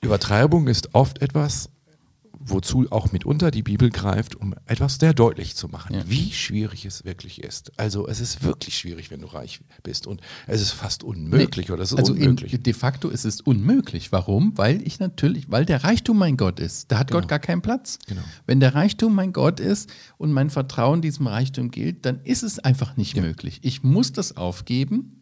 Übertreibung 0.00 0.68
ist 0.68 0.94
oft 0.94 1.20
etwas, 1.20 1.68
wozu 2.40 2.86
auch 2.90 3.12
mitunter 3.12 3.50
die 3.50 3.62
Bibel 3.62 3.90
greift, 3.90 4.34
um 4.34 4.54
etwas 4.64 4.96
sehr 4.96 5.12
deutlich 5.12 5.54
zu 5.54 5.68
machen, 5.68 5.94
ja. 5.94 6.02
wie 6.06 6.32
schwierig 6.32 6.86
es 6.86 7.04
wirklich 7.04 7.42
ist. 7.42 7.78
Also 7.78 8.08
es 8.08 8.20
ist 8.20 8.42
wirklich 8.42 8.78
schwierig, 8.78 9.10
wenn 9.10 9.20
du 9.20 9.26
reich 9.26 9.60
bist 9.82 10.06
und 10.06 10.22
es 10.46 10.62
ist 10.62 10.72
fast 10.72 11.04
unmöglich 11.04 11.68
nee, 11.68 11.74
oder 11.74 11.82
es 11.82 11.92
ist 11.92 11.98
also 11.98 12.14
unmöglich. 12.14 12.54
In, 12.54 12.62
de 12.62 12.72
facto 12.72 13.10
ist 13.10 13.26
es 13.26 13.42
unmöglich. 13.42 14.10
Warum? 14.10 14.56
Weil 14.56 14.84
ich 14.86 14.98
natürlich, 15.00 15.50
weil 15.50 15.66
der 15.66 15.84
Reichtum 15.84 16.16
mein 16.16 16.38
Gott 16.38 16.60
ist. 16.60 16.90
Da 16.90 16.98
hat 16.98 17.08
genau. 17.08 17.20
Gott 17.20 17.28
gar 17.28 17.38
keinen 17.38 17.60
Platz. 17.60 17.98
Genau. 18.06 18.22
Wenn 18.46 18.58
der 18.58 18.74
Reichtum 18.74 19.14
mein 19.14 19.34
Gott 19.34 19.60
ist 19.60 19.90
und 20.16 20.32
mein 20.32 20.48
Vertrauen 20.48 21.02
diesem 21.02 21.26
Reichtum 21.26 21.70
gilt, 21.70 22.06
dann 22.06 22.20
ist 22.24 22.42
es 22.42 22.58
einfach 22.58 22.96
nicht 22.96 23.16
ja. 23.16 23.22
möglich. 23.22 23.60
Ich 23.62 23.82
muss 23.82 24.12
das 24.12 24.38
aufgeben 24.38 25.19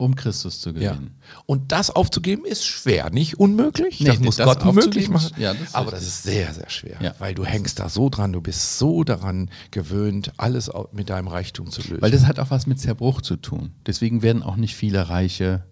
um 0.00 0.14
Christus 0.16 0.60
zu 0.60 0.72
gewinnen. 0.72 1.16
Ja. 1.20 1.42
Und 1.46 1.72
das 1.72 1.90
aufzugeben 1.90 2.44
ist 2.46 2.64
schwer, 2.64 3.10
nicht 3.10 3.38
unmöglich. 3.38 4.00
Nee, 4.00 4.06
das 4.06 4.18
muss 4.18 4.36
das 4.36 4.46
Gott 4.46 4.74
möglich 4.74 5.10
machen. 5.10 5.30
Ja, 5.36 5.52
das 5.52 5.74
aber 5.74 5.90
das 5.90 6.02
ist 6.02 6.22
sehr, 6.22 6.54
sehr 6.54 6.70
schwer, 6.70 6.96
ja. 7.00 7.14
weil 7.18 7.34
du 7.34 7.44
hängst 7.44 7.78
da 7.78 7.88
so 7.90 8.08
dran, 8.08 8.32
du 8.32 8.40
bist 8.40 8.78
so 8.78 9.04
daran 9.04 9.50
gewöhnt, 9.70 10.32
alles 10.38 10.70
mit 10.92 11.10
deinem 11.10 11.28
Reichtum 11.28 11.70
zu 11.70 11.82
lösen. 11.82 12.00
Weil 12.00 12.10
das 12.10 12.26
hat 12.26 12.38
auch 12.38 12.50
was 12.50 12.66
mit 12.66 12.80
Zerbruch 12.80 13.20
zu 13.20 13.36
tun. 13.36 13.72
Deswegen 13.86 14.22
werden 14.22 14.42
auch 14.42 14.56
nicht 14.56 14.74
viele 14.74 15.10
reiche, 15.10 15.64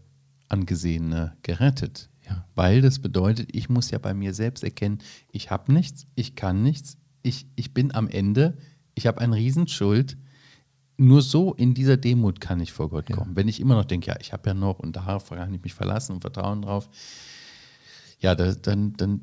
angesehene 0.48 1.34
gerettet. 1.42 2.10
Ja. 2.28 2.44
Weil 2.54 2.82
das 2.82 2.98
bedeutet, 2.98 3.48
ich 3.52 3.70
muss 3.70 3.90
ja 3.90 3.98
bei 3.98 4.12
mir 4.12 4.34
selbst 4.34 4.62
erkennen, 4.62 4.98
ich 5.32 5.50
habe 5.50 5.72
nichts, 5.72 6.06
ich 6.14 6.36
kann 6.36 6.62
nichts, 6.62 6.98
ich, 7.22 7.46
ich 7.56 7.72
bin 7.72 7.94
am 7.94 8.08
Ende, 8.08 8.58
ich 8.94 9.06
habe 9.06 9.20
eine 9.22 9.36
Riesenschuld, 9.36 10.18
nur 10.98 11.22
so 11.22 11.54
in 11.54 11.74
dieser 11.74 11.96
Demut 11.96 12.40
kann 12.40 12.60
ich 12.60 12.72
vor 12.72 12.90
Gott 12.90 13.10
kommen. 13.10 13.30
Ja. 13.30 13.36
Wenn 13.36 13.48
ich 13.48 13.60
immer 13.60 13.76
noch 13.76 13.84
denke, 13.84 14.08
ja, 14.08 14.16
ich 14.20 14.32
habe 14.32 14.50
ja 14.50 14.54
noch 14.54 14.80
und 14.80 14.96
darauf 14.96 15.30
kann 15.30 15.54
ich 15.54 15.62
mich 15.62 15.72
verlassen 15.72 16.12
und 16.12 16.20
vertrauen 16.20 16.62
drauf, 16.62 16.90
ja, 18.18 18.34
da, 18.34 18.52
dann, 18.52 18.94
dann 18.96 19.20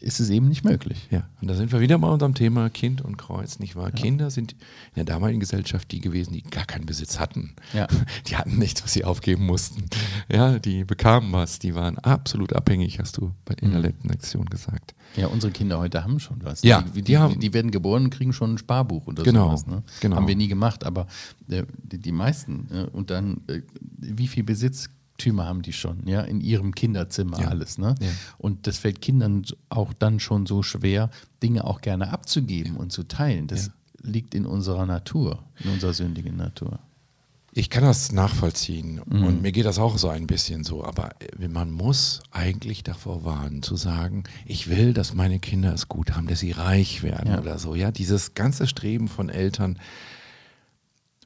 ist 0.00 0.18
es 0.18 0.30
eben 0.30 0.48
nicht 0.48 0.64
möglich. 0.64 1.08
Ja, 1.10 1.28
und 1.40 1.48
da 1.48 1.54
sind 1.54 1.72
wir 1.72 1.80
wieder 1.80 1.98
mal 1.98 2.10
unserem 2.10 2.34
Thema 2.34 2.70
Kind 2.70 3.02
und 3.02 3.18
Kreuz, 3.18 3.58
nicht 3.58 3.76
wahr? 3.76 3.88
Ja. 3.88 3.90
Kinder 3.90 4.30
sind 4.30 4.52
in 4.52 4.58
der 4.96 5.04
damaligen 5.04 5.40
Gesellschaft 5.40 5.90
die 5.92 6.00
gewesen, 6.00 6.32
die 6.32 6.42
gar 6.42 6.64
keinen 6.64 6.86
Besitz 6.86 7.18
hatten. 7.18 7.54
Ja. 7.72 7.86
Die 8.26 8.36
hatten 8.36 8.58
nichts, 8.58 8.82
was 8.82 8.92
sie 8.92 9.04
aufgeben 9.04 9.46
mussten. 9.46 9.84
Ja, 10.30 10.58
die 10.58 10.84
bekamen 10.84 11.32
was, 11.32 11.58
die 11.58 11.74
waren 11.74 11.98
absolut 11.98 12.52
abhängig, 12.52 12.98
hast 12.98 13.16
du 13.16 13.32
in 13.60 13.70
der 13.70 13.78
mhm. 13.78 13.84
letzten 13.84 14.08
Lektion 14.08 14.46
gesagt. 14.46 14.94
Ja, 15.16 15.26
unsere 15.26 15.52
Kinder 15.52 15.78
heute 15.78 16.04
haben 16.04 16.20
schon 16.20 16.42
was. 16.42 16.62
Ja, 16.62 16.82
die, 16.82 16.90
die, 16.92 17.02
die, 17.02 17.18
haben, 17.18 17.40
die 17.40 17.52
werden 17.52 17.70
geboren 17.70 18.04
und 18.04 18.10
kriegen 18.10 18.32
schon 18.32 18.54
ein 18.54 18.58
Sparbuch 18.58 19.06
oder 19.06 19.22
genau, 19.22 19.48
sowas. 19.48 19.66
Ne? 19.66 19.82
Genau. 20.00 20.16
Haben 20.16 20.28
wir 20.28 20.36
nie 20.36 20.48
gemacht, 20.48 20.84
aber 20.84 21.06
äh, 21.48 21.64
die, 21.82 21.98
die, 21.98 22.12
meisten. 22.12 22.68
Äh, 22.70 22.84
und 22.92 23.10
dann, 23.10 23.42
äh, 23.48 23.62
wie 23.98 24.28
viel 24.28 24.44
Besitz 24.44 24.90
Tümer 25.20 25.46
haben 25.46 25.62
die 25.62 25.72
schon, 25.72 26.06
ja, 26.06 26.22
in 26.22 26.40
ihrem 26.40 26.74
Kinderzimmer 26.74 27.40
ja. 27.40 27.48
alles. 27.48 27.78
Ne? 27.78 27.94
Ja. 28.00 28.08
Und 28.38 28.66
das 28.66 28.78
fällt 28.78 29.00
Kindern 29.00 29.44
auch 29.68 29.92
dann 29.92 30.18
schon 30.18 30.46
so 30.46 30.62
schwer, 30.62 31.10
Dinge 31.42 31.64
auch 31.64 31.80
gerne 31.80 32.12
abzugeben 32.12 32.74
ja. 32.74 32.80
und 32.80 32.90
zu 32.90 33.04
teilen. 33.04 33.46
Das 33.46 33.70
liegt 34.02 34.34
in 34.34 34.46
unserer 34.46 34.86
Natur, 34.86 35.44
in 35.62 35.70
unserer 35.70 35.92
sündigen 35.92 36.36
Natur. 36.36 36.80
Ich 37.52 37.68
kann 37.68 37.82
das 37.82 38.12
nachvollziehen 38.12 39.00
mhm. 39.06 39.24
und 39.24 39.42
mir 39.42 39.50
geht 39.50 39.64
das 39.64 39.80
auch 39.80 39.98
so 39.98 40.08
ein 40.08 40.28
bisschen 40.28 40.62
so, 40.62 40.84
aber 40.84 41.10
äh, 41.20 41.48
man 41.48 41.72
muss 41.72 42.22
eigentlich 42.30 42.84
davor 42.84 43.24
warnen, 43.24 43.62
zu 43.62 43.74
sagen, 43.74 44.22
ich 44.46 44.68
will, 44.68 44.92
dass 44.92 45.14
meine 45.14 45.40
Kinder 45.40 45.74
es 45.74 45.88
gut 45.88 46.12
haben, 46.12 46.28
dass 46.28 46.38
sie 46.38 46.52
reich 46.52 47.02
werden 47.02 47.36
oder 47.36 47.58
so. 47.58 47.74
Ja, 47.74 47.90
dieses 47.90 48.34
ganze 48.34 48.68
Streben 48.68 49.08
von 49.08 49.28
Eltern, 49.28 49.78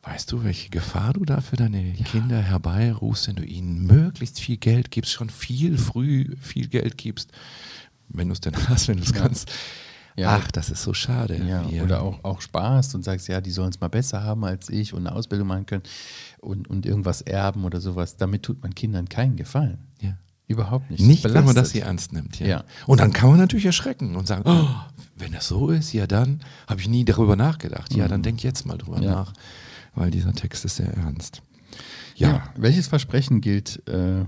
Weißt 0.04 0.30
du, 0.32 0.44
welche 0.44 0.68
Gefahr 0.68 1.14
du 1.14 1.24
da 1.24 1.40
für 1.40 1.56
deine 1.56 1.82
ja. 1.92 2.04
Kinder 2.04 2.40
herbeirufst, 2.40 3.28
wenn 3.28 3.36
du 3.36 3.44
ihnen 3.44 3.86
möglichst 3.86 4.38
viel 4.38 4.58
Geld 4.58 4.90
gibst, 4.90 5.12
schon 5.12 5.30
viel 5.30 5.78
früh 5.78 6.36
viel 6.40 6.68
Geld 6.68 6.98
gibst, 6.98 7.32
wenn 8.08 8.28
du 8.28 8.34
es 8.34 8.40
denn 8.40 8.54
hast, 8.68 8.88
wenn 8.88 8.98
du 8.98 9.02
es 9.02 9.12
ja. 9.12 9.16
kannst. 9.16 9.50
Ja. 10.16 10.36
Ach, 10.36 10.50
das 10.52 10.70
ist 10.70 10.82
so 10.82 10.94
schade. 10.94 11.42
Ja, 11.44 11.64
oder 11.82 12.02
auch, 12.02 12.22
auch 12.22 12.40
Spaß 12.40 12.94
und 12.94 13.02
sagst, 13.02 13.26
ja, 13.26 13.40
die 13.40 13.50
sollen 13.50 13.70
es 13.70 13.80
mal 13.80 13.88
besser 13.88 14.22
haben 14.22 14.44
als 14.44 14.68
ich 14.68 14.92
und 14.92 15.06
eine 15.06 15.16
Ausbildung 15.16 15.48
machen 15.48 15.66
können 15.66 15.82
und, 16.40 16.68
und 16.68 16.86
irgendwas 16.86 17.20
erben 17.20 17.64
oder 17.64 17.80
sowas. 17.80 18.16
Damit 18.16 18.44
tut 18.44 18.62
man 18.62 18.74
Kindern 18.74 19.08
keinen 19.08 19.34
Gefallen. 19.34 19.78
Ja. 20.00 20.16
Überhaupt 20.46 20.90
nicht. 20.90 21.00
Nicht, 21.00 21.22
Belastet. 21.22 21.38
wenn 21.40 21.46
man 21.46 21.54
das 21.56 21.72
hier 21.72 21.84
ernst 21.84 22.12
nimmt. 22.12 22.38
Ja. 22.38 22.46
ja. 22.46 22.64
Und 22.86 23.00
dann 23.00 23.12
kann 23.12 23.30
man 23.30 23.38
natürlich 23.38 23.64
erschrecken 23.64 24.14
und 24.14 24.28
sagen, 24.28 24.42
oh, 24.44 24.68
wenn 25.16 25.32
das 25.32 25.48
so 25.48 25.70
ist, 25.70 25.92
ja 25.92 26.06
dann, 26.06 26.40
habe 26.68 26.80
ich 26.80 26.88
nie 26.88 27.04
darüber 27.04 27.34
nachgedacht. 27.34 27.94
Ja, 27.94 28.06
dann 28.06 28.20
mhm. 28.20 28.24
denk 28.24 28.44
jetzt 28.44 28.66
mal 28.66 28.76
drüber 28.76 29.00
nach 29.00 29.32
weil 29.94 30.10
dieser 30.10 30.32
Text 30.32 30.64
ist 30.64 30.76
sehr 30.76 30.92
ernst. 30.94 31.42
Ja. 32.16 32.28
ja 32.28 32.42
welches 32.56 32.88
Versprechen 32.88 33.40
gilt, 33.40 33.82
äh, 33.88 34.24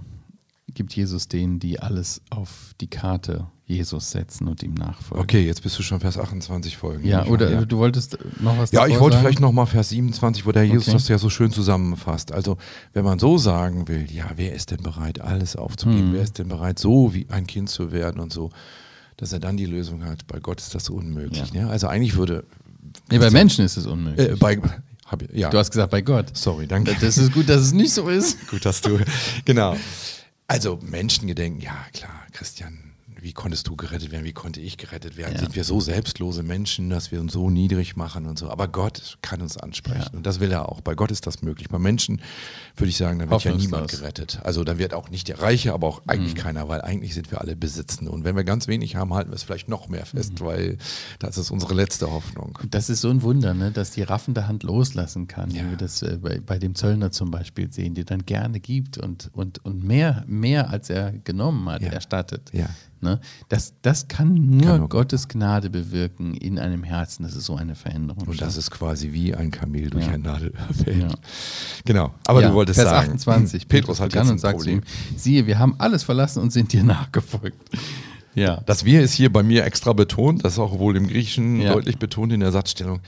gibt 0.74 0.94
Jesus 0.94 1.28
denen, 1.28 1.58
die 1.58 1.80
alles 1.80 2.20
auf 2.30 2.74
die 2.80 2.88
Karte 2.88 3.46
Jesus 3.64 4.10
setzen 4.10 4.48
und 4.48 4.62
ihm 4.62 4.74
nachfolgen? 4.74 5.22
Okay, 5.22 5.44
jetzt 5.44 5.62
bist 5.62 5.78
du 5.78 5.82
schon 5.82 6.00
Vers 6.00 6.18
28 6.18 6.76
folgen. 6.76 7.06
Ja, 7.06 7.26
oder 7.26 7.50
ja. 7.50 7.64
du 7.64 7.78
wolltest 7.78 8.18
noch 8.40 8.58
was 8.58 8.72
Ja, 8.72 8.86
ich 8.86 8.98
wollte 9.00 9.16
sagen? 9.16 9.26
vielleicht 9.26 9.40
noch 9.40 9.52
mal 9.52 9.66
Vers 9.66 9.88
27, 9.90 10.46
wo 10.46 10.52
der 10.52 10.64
Jesus 10.64 10.88
okay. 10.88 10.92
das 10.96 11.08
ja 11.08 11.18
so 11.18 11.30
schön 11.30 11.50
zusammenfasst. 11.50 12.32
Also, 12.32 12.58
wenn 12.92 13.04
man 13.04 13.18
so 13.18 13.38
sagen 13.38 13.88
will, 13.88 14.06
ja, 14.10 14.30
wer 14.36 14.54
ist 14.54 14.70
denn 14.70 14.82
bereit, 14.82 15.20
alles 15.20 15.56
aufzugeben? 15.56 16.08
Hm. 16.08 16.12
Wer 16.12 16.22
ist 16.22 16.38
denn 16.38 16.48
bereit, 16.48 16.78
so 16.78 17.14
wie 17.14 17.26
ein 17.30 17.46
Kind 17.46 17.68
zu 17.68 17.92
werden 17.92 18.20
und 18.20 18.32
so? 18.32 18.50
dass 19.16 19.32
er 19.32 19.40
dann 19.40 19.56
die 19.56 19.66
Lösung 19.66 20.04
hat. 20.04 20.26
Bei 20.26 20.40
Gott 20.40 20.60
ist 20.60 20.74
das 20.74 20.90
unmöglich. 20.90 21.52
Ja. 21.52 21.62
Ne? 21.62 21.70
Also 21.70 21.88
eigentlich 21.88 22.16
würde. 22.16 22.44
Nee, 23.10 23.18
bei 23.18 23.30
Menschen 23.30 23.64
ist 23.64 23.76
es 23.76 23.86
unmöglich. 23.86 24.30
Äh, 24.30 24.36
bei, 24.36 24.60
ich, 25.20 25.38
ja. 25.38 25.50
Du 25.50 25.58
hast 25.58 25.70
gesagt 25.70 25.90
bei 25.90 26.00
Gott. 26.02 26.36
Sorry, 26.36 26.66
danke. 26.66 26.96
Das 27.00 27.18
ist 27.18 27.32
gut, 27.32 27.48
dass 27.48 27.60
es 27.60 27.72
nicht 27.72 27.92
so 27.92 28.08
ist. 28.08 28.46
gut, 28.50 28.64
dass 28.64 28.80
du. 28.80 28.98
Genau. 29.44 29.76
Also 30.48 30.78
Menschengedenken, 30.82 31.60
ja 31.60 31.76
klar, 31.92 32.22
Christian, 32.32 32.85
wie 33.26 33.32
konntest 33.32 33.66
du 33.66 33.74
gerettet 33.74 34.12
werden, 34.12 34.24
wie 34.24 34.32
konnte 34.32 34.60
ich 34.60 34.78
gerettet 34.78 35.16
werden? 35.16 35.34
Ja. 35.34 35.40
Sind 35.40 35.56
wir 35.56 35.64
so 35.64 35.80
selbstlose 35.80 36.44
Menschen, 36.44 36.90
dass 36.90 37.10
wir 37.10 37.20
uns 37.20 37.32
so 37.32 37.50
niedrig 37.50 37.96
machen 37.96 38.24
und 38.24 38.38
so? 38.38 38.48
Aber 38.48 38.68
Gott 38.68 39.18
kann 39.20 39.42
uns 39.42 39.56
ansprechen 39.56 40.10
ja. 40.12 40.16
und 40.16 40.24
das 40.24 40.38
will 40.38 40.52
er 40.52 40.68
auch. 40.68 40.80
Bei 40.80 40.94
Gott 40.94 41.10
ist 41.10 41.26
das 41.26 41.42
möglich. 41.42 41.68
Bei 41.68 41.80
Menschen 41.80 42.22
würde 42.76 42.88
ich 42.88 42.96
sagen, 42.96 43.18
da 43.18 43.28
wird 43.28 43.42
ja 43.42 43.52
niemand 43.52 43.90
gerettet. 43.90 44.38
Also 44.44 44.62
da 44.62 44.78
wird 44.78 44.94
auch 44.94 45.10
nicht 45.10 45.26
der 45.26 45.42
Reiche, 45.42 45.72
aber 45.74 45.88
auch 45.88 46.02
eigentlich 46.06 46.34
mhm. 46.34 46.38
keiner, 46.38 46.68
weil 46.68 46.82
eigentlich 46.82 47.14
sind 47.14 47.32
wir 47.32 47.40
alle 47.40 47.56
Besitzende. 47.56 48.12
Und 48.12 48.22
wenn 48.22 48.36
wir 48.36 48.44
ganz 48.44 48.68
wenig 48.68 48.94
haben, 48.94 49.12
halten 49.12 49.30
wir 49.30 49.34
es 49.34 49.42
vielleicht 49.42 49.68
noch 49.68 49.88
mehr 49.88 50.06
fest, 50.06 50.38
mhm. 50.38 50.44
weil 50.44 50.78
das 51.18 51.36
ist 51.36 51.50
unsere 51.50 51.74
letzte 51.74 52.08
Hoffnung. 52.08 52.60
Das 52.70 52.88
ist 52.88 53.00
so 53.00 53.10
ein 53.10 53.22
Wunder, 53.22 53.54
ne? 53.54 53.72
dass 53.72 53.90
die 53.90 54.02
raffende 54.02 54.46
Hand 54.46 54.62
loslassen 54.62 55.26
kann, 55.26 55.50
ja. 55.50 55.64
wie 55.64 55.70
wir 55.70 55.76
das 55.76 56.00
äh, 56.02 56.18
bei, 56.22 56.38
bei, 56.38 56.60
dem 56.60 56.76
Zöllner 56.76 57.10
zum 57.10 57.32
Beispiel 57.32 57.72
sehen, 57.72 57.94
die 57.94 58.04
dann 58.04 58.24
gerne 58.24 58.60
gibt 58.60 58.98
und, 58.98 59.30
und, 59.32 59.64
und 59.64 59.82
mehr, 59.82 60.22
mehr 60.28 60.70
als 60.70 60.90
er 60.90 61.10
genommen 61.10 61.68
hat, 61.68 61.82
erstattet. 61.82 62.52
Ja. 62.52 62.68
Ne? 63.00 63.20
Das, 63.48 63.74
das 63.82 64.08
kann 64.08 64.34
nur 64.34 64.66
kann 64.66 64.88
Gottes 64.88 65.28
Gnade 65.28 65.70
bewirken 65.70 66.34
in 66.34 66.58
einem 66.58 66.82
Herzen. 66.82 67.22
Das 67.22 67.34
ist 67.34 67.44
so 67.44 67.56
eine 67.56 67.74
Veränderung. 67.74 68.26
Und 68.26 68.40
das 68.40 68.56
ist 68.56 68.70
quasi 68.70 69.12
wie 69.12 69.34
ein 69.34 69.50
Kamel 69.50 69.90
durch 69.90 70.06
ja. 70.06 70.12
ein 70.12 70.22
Nadelöhrfeld. 70.22 71.02
Ja. 71.02 71.14
Genau. 71.84 72.14
Aber 72.26 72.40
ja, 72.40 72.48
du 72.48 72.54
wolltest 72.54 72.78
Vers 72.80 72.90
sagen. 72.90 73.08
28. 73.08 73.68
Petrus 73.68 74.00
hat 74.00 74.14
jetzt 74.14 74.30
und 74.30 74.38
sagt 74.38 74.60
zu 74.60 74.70
ihm, 74.70 74.82
siehe, 75.16 75.46
wir 75.46 75.58
haben 75.58 75.74
alles 75.78 76.02
verlassen 76.02 76.42
und 76.42 76.52
sind 76.52 76.72
dir 76.72 76.84
nachgefolgt. 76.84 77.70
Ja. 78.34 78.60
Das 78.66 78.84
Wir 78.84 79.02
ist 79.02 79.14
hier 79.14 79.32
bei 79.32 79.42
mir 79.42 79.64
extra 79.64 79.92
betont. 79.92 80.44
Das 80.44 80.54
ist 80.54 80.58
auch 80.58 80.78
wohl 80.78 80.96
im 80.96 81.08
Griechischen 81.08 81.60
deutlich 81.60 81.98
betont 81.98 82.32
in 82.32 82.40
der 82.40 82.52
Satzstellung. 82.52 83.00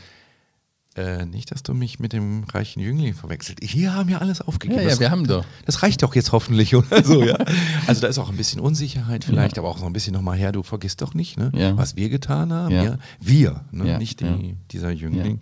Äh, 0.98 1.26
nicht, 1.26 1.52
dass 1.52 1.62
du 1.62 1.74
mich 1.74 2.00
mit 2.00 2.12
dem 2.12 2.42
reichen 2.52 2.80
Jüngling 2.80 3.14
verwechselt. 3.14 3.60
Hier 3.62 3.94
haben 3.94 4.08
ja 4.08 4.18
alles 4.18 4.40
aufgegeben. 4.40 4.82
Ja, 4.82 4.88
ja 4.88 4.98
wir 4.98 5.12
haben 5.12 5.28
doch. 5.28 5.44
Das 5.64 5.84
reicht 5.84 6.02
doch 6.02 6.16
jetzt 6.16 6.32
hoffentlich 6.32 6.74
oder 6.74 7.04
so, 7.04 7.22
ja. 7.22 7.38
Also 7.86 8.00
da 8.00 8.08
ist 8.08 8.18
auch 8.18 8.30
ein 8.30 8.36
bisschen 8.36 8.60
Unsicherheit 8.60 9.24
vielleicht, 9.24 9.56
ja. 9.56 9.62
aber 9.62 9.70
auch 9.70 9.78
so 9.78 9.86
ein 9.86 9.92
bisschen 9.92 10.12
nochmal 10.12 10.36
her, 10.36 10.50
du 10.50 10.64
vergisst 10.64 11.00
doch 11.00 11.14
nicht, 11.14 11.38
ne, 11.38 11.52
ja. 11.54 11.76
was 11.76 11.94
wir 11.94 12.08
getan 12.08 12.52
haben. 12.52 12.74
Ja. 12.74 12.98
Wir, 13.20 13.64
ne? 13.70 13.96
nicht 13.98 14.20
die, 14.20 14.56
dieser 14.72 14.90
Jüngling. 14.90 15.38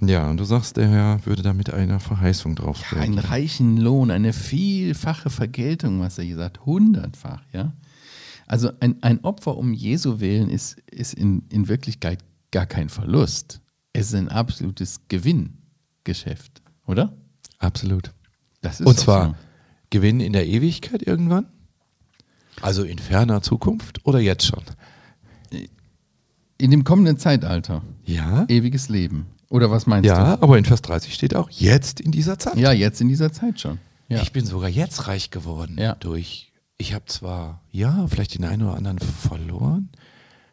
Ja. 0.00 0.30
und 0.30 0.38
du 0.38 0.44
sagst, 0.44 0.78
der 0.78 0.88
Herr 0.88 1.26
würde 1.26 1.42
da 1.42 1.52
mit 1.52 1.70
einer 1.70 2.00
Verheißung 2.00 2.56
drauf 2.56 2.80
ja, 2.92 2.98
Einen 2.98 3.18
reichen 3.18 3.76
Lohn, 3.76 4.10
eine 4.10 4.32
vielfache 4.32 5.28
Vergeltung, 5.28 6.00
was 6.00 6.16
er 6.16 6.24
gesagt, 6.24 6.64
hundertfach, 6.64 7.42
ja. 7.52 7.74
Also 8.46 8.70
ein, 8.80 8.96
ein 9.02 9.22
Opfer 9.22 9.56
um 9.56 9.74
Jesu 9.74 10.20
willen 10.20 10.48
ist, 10.48 10.78
ist 10.90 11.12
in, 11.12 11.42
in 11.50 11.68
Wirklichkeit 11.68 12.20
gar 12.50 12.66
kein 12.66 12.88
Verlust 12.88 13.61
es 13.92 14.08
ist 14.08 14.14
ein 14.14 14.28
absolutes 14.28 15.00
Gewinngeschäft, 15.08 16.62
oder? 16.86 17.12
Absolut. 17.58 18.12
Und 18.84 18.98
zwar 18.98 19.28
so. 19.28 19.34
Gewinn 19.90 20.20
in 20.20 20.32
der 20.32 20.46
Ewigkeit 20.46 21.02
irgendwann? 21.02 21.46
Also 22.60 22.84
in 22.84 22.98
ferner 22.98 23.42
Zukunft 23.42 24.04
oder 24.06 24.20
jetzt 24.20 24.46
schon? 24.46 24.62
In 26.58 26.70
dem 26.70 26.84
kommenden 26.84 27.18
Zeitalter. 27.18 27.82
Ja. 28.04 28.46
Ewiges 28.48 28.88
Leben. 28.88 29.26
Oder 29.48 29.70
was 29.70 29.86
meinst 29.86 30.06
ja, 30.06 30.14
du? 30.14 30.20
Ja, 30.20 30.38
aber 30.40 30.56
in 30.56 30.64
Vers 30.64 30.80
30 30.82 31.12
steht 31.12 31.36
auch 31.36 31.50
jetzt 31.50 32.00
in 32.00 32.10
dieser 32.10 32.38
Zeit. 32.38 32.56
Ja, 32.56 32.72
jetzt 32.72 33.00
in 33.00 33.08
dieser 33.08 33.32
Zeit 33.32 33.60
schon. 33.60 33.78
Ja. 34.08 34.22
Ich 34.22 34.32
bin 34.32 34.46
sogar 34.46 34.68
jetzt 34.68 35.08
reich 35.08 35.30
geworden 35.30 35.76
ja. 35.78 35.94
durch. 35.96 36.52
Ich 36.78 36.94
habe 36.94 37.04
zwar, 37.06 37.62
ja, 37.70 38.06
vielleicht 38.08 38.34
den 38.34 38.44
einen 38.44 38.62
oder 38.62 38.76
anderen 38.76 38.98
verloren, 38.98 39.90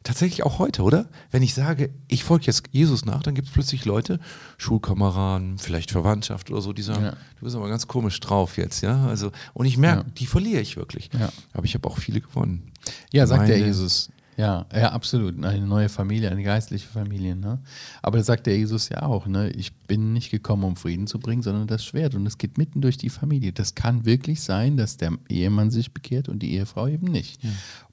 tatsächlich 0.04 0.44
auch 0.44 0.60
heute, 0.60 0.84
oder? 0.84 1.10
Wenn 1.32 1.44
ich 1.44 1.54
sage, 1.54 1.92
ich 2.08 2.24
folge 2.24 2.46
jetzt 2.46 2.64
Jesus 2.72 3.06
nach, 3.06 3.22
dann 3.24 3.36
gibt 3.36 3.48
es 3.48 3.54
plötzlich 3.54 3.86
Leute, 3.86 4.20
Schulkameraden, 4.58 5.58
vielleicht 5.58 5.92
Verwandtschaft 5.92 6.50
oder 6.52 6.62
so, 6.62 6.74
die 6.74 6.82
sagen, 6.82 7.04
ja. 7.04 7.12
du 7.12 7.46
bist 7.46 7.56
aber 7.56 7.70
ganz 7.70 7.88
komisch 7.88 8.20
drauf 8.20 8.58
jetzt, 8.58 8.82
ja. 8.82 9.08
Also, 9.08 9.32
und 9.54 9.66
ich 9.66 9.78
merke, 9.78 10.02
ja. 10.02 10.14
die 10.18 10.26
verliere 10.26 10.62
ich 10.62 10.78
wirklich. 10.78 11.10
Ja. 11.18 11.30
Aber 11.54 11.66
ich 11.66 11.76
habe 11.76 11.88
auch 11.88 11.98
viele 11.98 12.22
gewonnen. 12.22 12.72
Ja, 13.12 13.28
sagt 13.28 13.50
der 13.50 13.60
Jesus. 13.60 14.10
Ja, 14.38 14.66
ja, 14.74 14.94
absolut. 14.94 15.44
Eine 15.44 15.68
neue 15.68 15.90
Familie, 15.90 16.32
eine 16.32 16.44
geistliche 16.44 16.88
Familie. 16.88 17.36
Ne? 17.36 17.60
Aber 18.02 18.20
da 18.20 18.24
sagt 18.24 18.48
der 18.48 18.56
Jesus 18.56 18.88
ja 18.88 19.02
auch, 19.02 19.28
ne? 19.28 19.50
ich 19.50 19.76
bin 19.80 20.14
nicht 20.14 20.32
gekommen, 20.32 20.64
um 20.64 20.78
Frieden 20.78 21.08
zu 21.08 21.20
bringen, 21.20 21.42
sondern 21.42 21.68
das 21.68 21.84
Schwert. 21.84 22.16
Und 22.16 22.26
es 22.26 22.38
geht 22.38 22.58
mitten 22.58 22.80
durch 22.80 22.96
die 22.96 23.10
Familie. 23.10 23.52
Das 23.52 23.76
kann 23.76 24.06
wirklich 24.06 24.40
sein, 24.40 24.78
dass 24.78 24.96
der 24.96 25.12
Ehemann 25.28 25.72
sich 25.72 25.94
bekehrt 25.94 26.30
und 26.30 26.40
die 26.40 26.54
Ehefrau 26.54 26.88
eben 26.88 27.08
nicht. 27.08 27.44
Ja. 27.44 27.50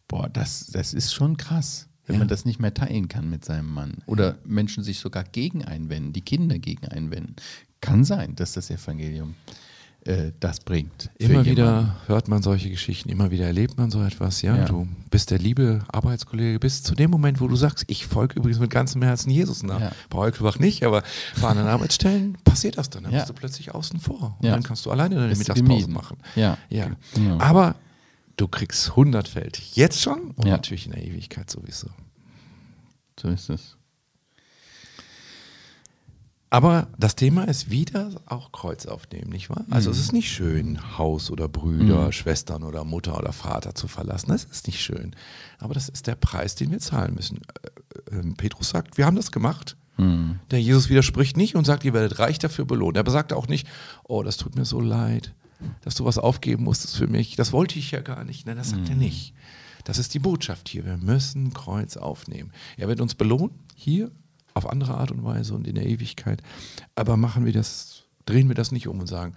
Boah, 0.07 0.29
das, 0.29 0.69
das 0.69 0.95
ist 0.95 1.13
schon 1.13 1.37
krass 1.37 1.89
wenn 2.07 2.15
ja. 2.15 2.19
man 2.21 2.29
das 2.29 2.45
nicht 2.45 2.61
mehr 2.61 2.75
teilen 2.75 3.09
kann 3.09 3.29
mit 3.29 3.45
seinem 3.45 3.73
Mann. 3.73 3.99
Oder 4.07 4.37
Menschen 4.45 4.83
sich 4.83 5.01
sogar 5.01 5.25
gegen 5.25 5.65
einwenden, 5.65 6.13
die 6.13 6.23
Kinder 6.23 6.59
gegen 6.59 6.87
einwenden. 6.89 7.37
Kann 7.81 8.05
sein, 8.05 8.35
dass 8.37 8.53
das 8.53 8.71
Evangelium 8.71 9.35
äh, 10.07 10.33
das 10.39 10.61
bringt. 10.61 11.11
Immer 11.19 11.45
wieder 11.45 11.97
hört 12.07 12.29
man 12.29 12.43
solche 12.43 12.71
Geschichten, 12.71 13.09
immer 13.09 13.31
wieder 13.31 13.47
erlebt 13.47 13.77
man 13.77 13.91
so 13.91 14.03
etwas. 14.03 14.41
Ja, 14.43 14.57
ja. 14.57 14.65
du 14.65 14.87
bist 15.11 15.31
der 15.33 15.39
liebe 15.39 15.81
Arbeitskollege, 15.89 16.61
bis 16.61 16.83
zu 16.83 16.95
dem 16.95 17.11
Moment, 17.11 17.41
wo 17.41 17.49
du 17.49 17.57
sagst, 17.57 17.85
ich 17.89 18.07
folge 18.07 18.37
übrigens 18.37 18.61
mit 18.61 18.71
ganzem 18.71 19.03
Herzen 19.03 19.31
Jesus 19.31 19.65
nach. 19.65 19.81
Ja. 19.81 19.93
Bei 20.09 20.19
Heukelbach 20.19 20.59
nicht, 20.59 20.85
aber 20.85 21.03
bei 21.41 21.49
anderen 21.49 21.69
Arbeitsstellen 21.69 22.39
passiert 22.45 22.79
das 22.79 22.89
dann. 22.89 23.03
Dann 23.03 23.13
ja. 23.13 23.19
bist 23.19 23.31
du 23.31 23.35
plötzlich 23.35 23.75
außen 23.75 23.99
vor. 23.99 24.37
Und 24.41 24.49
dann 24.49 24.63
kannst 24.63 24.87
du 24.87 24.91
alleine 24.93 25.17
deine 25.17 25.35
Mittagspause 25.35 25.91
machen. 25.91 26.19
Ja. 26.37 26.57
ja. 26.71 26.91
Genau. 27.15 27.39
Aber 27.39 27.75
du 28.37 28.49
kriegst 28.49 28.97
hundertfältig. 28.97 29.77
Jetzt 29.77 30.01
schon 30.01 30.33
und 30.33 30.45
ja. 30.45 30.53
natürlich 30.53 30.87
in 30.87 30.93
der 30.93 31.05
Ewigkeit 31.05 31.51
sowieso. 31.51 31.89
So 33.19 33.29
ist 33.29 33.49
es. 33.49 33.77
Aber 36.49 36.89
das 36.97 37.17
Thema 37.17 37.45
ist 37.45 37.71
wieder 37.71 38.13
auch 38.25 38.53
Kreuz 38.53 38.87
aufnehmen, 38.87 39.31
nicht 39.31 39.51
wahr? 39.51 39.65
Also 39.69 39.91
mhm. 39.91 39.95
es 39.95 40.01
ist 40.01 40.13
nicht 40.13 40.31
schön, 40.31 40.97
Haus 40.97 41.31
oder 41.31 41.49
Brüder, 41.49 42.07
mhm. 42.07 42.13
Schwestern 42.13 42.63
oder 42.63 42.85
Mutter 42.85 43.19
oder 43.19 43.33
Vater 43.33 43.75
zu 43.75 43.89
verlassen. 43.89 44.29
Das 44.29 44.45
ist 44.45 44.67
nicht 44.67 44.81
schön. 44.81 45.17
Aber 45.59 45.75
das 45.75 45.89
ist 45.89 46.07
der 46.07 46.15
Preis, 46.15 46.55
den 46.55 46.71
wir 46.71 46.79
zahlen 46.79 47.15
müssen. 47.15 47.41
Äh, 48.13 48.17
äh, 48.17 48.35
Petrus 48.37 48.69
sagt, 48.69 48.97
wir 48.97 49.07
haben 49.07 49.17
das 49.17 49.33
gemacht. 49.33 49.77
Mhm. 49.97 50.39
Der 50.51 50.61
Jesus 50.61 50.89
widerspricht 50.89 51.37
nicht 51.37 51.57
und 51.57 51.65
sagt, 51.65 51.85
ihr 51.85 51.95
werdet 51.95 52.21
reich 52.21 52.39
dafür 52.39 52.65
belohnt. 52.65 52.97
Er 52.97 53.11
sagt 53.11 53.33
auch 53.33 53.49
nicht, 53.49 53.67
oh, 54.05 54.23
das 54.23 54.37
tut 54.37 54.55
mir 54.55 54.65
so 54.65 54.81
leid, 54.81 55.35
dass 55.83 55.95
du 55.95 56.05
was 56.05 56.19
aufgeben 56.19 56.65
musstest 56.65 56.97
für 56.97 57.07
mich. 57.07 57.37
Das 57.37 57.53
wollte 57.53 57.79
ich 57.79 57.91
ja 57.91 58.01
gar 58.01 58.25
nicht. 58.25 58.47
Nein, 58.47 58.57
das 58.57 58.71
sagt 58.71 58.89
er 58.89 58.95
mhm. 58.95 59.03
nicht. 59.03 59.35
Das 59.85 59.99
ist 59.99 60.15
die 60.15 60.19
Botschaft 60.19 60.69
hier. 60.69 60.85
Wir 60.85 60.97
müssen 60.97 61.55
Kreuz 61.55 61.97
aufnehmen. 61.97 62.53
Er 62.77 62.89
wird 62.89 63.01
uns 63.01 63.15
belohnen, 63.15 63.59
hier 63.75 64.11
auf 64.55 64.69
andere 64.69 64.97
Art 64.97 65.11
und 65.11 65.23
Weise 65.23 65.55
und 65.55 65.67
in 65.67 65.75
der 65.75 65.87
Ewigkeit. 65.87 66.43
Aber 66.95 67.17
machen 67.17 67.45
wir 67.45 67.53
das, 67.53 68.05
drehen 68.25 68.49
wir 68.49 68.55
das 68.55 68.73
nicht 68.73 68.89
um 68.89 68.99
und 68.99 69.07
sagen, 69.07 69.35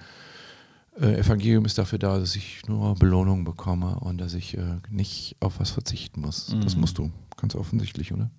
äh, 0.99 1.19
Evangelium 1.19 1.65
ist 1.65 1.77
dafür 1.77 1.99
da, 1.99 2.17
dass 2.17 2.35
ich 2.35 2.65
nur 2.67 2.95
Belohnung 2.95 3.43
bekomme 3.43 3.99
und 3.99 4.19
dass 4.19 4.33
ich 4.33 4.57
äh, 4.57 4.77
nicht 4.89 5.35
auf 5.39 5.59
was 5.59 5.71
verzichten 5.71 6.21
muss. 6.21 6.49
Mhm. 6.53 6.61
Das 6.61 6.75
musst 6.75 6.97
du, 6.97 7.11
ganz 7.37 7.55
offensichtlich, 7.55 8.11
oder? 8.13 8.29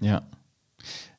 Ja. 0.00 0.22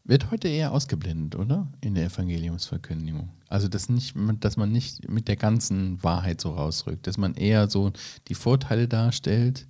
Wird 0.03 0.31
heute 0.31 0.47
eher 0.47 0.71
ausgeblendet, 0.71 1.39
oder? 1.39 1.71
In 1.81 1.93
der 1.93 2.05
Evangeliumsverkündigung. 2.05 3.29
Also, 3.49 3.67
dass, 3.67 3.89
nicht, 3.89 4.15
dass 4.39 4.57
man 4.57 4.71
nicht 4.71 5.09
mit 5.09 5.27
der 5.27 5.35
ganzen 5.35 6.01
Wahrheit 6.03 6.41
so 6.41 6.51
rausrückt, 6.51 7.05
dass 7.05 7.17
man 7.17 7.35
eher 7.35 7.69
so 7.69 7.91
die 8.27 8.35
Vorteile 8.35 8.87
darstellt. 8.87 9.67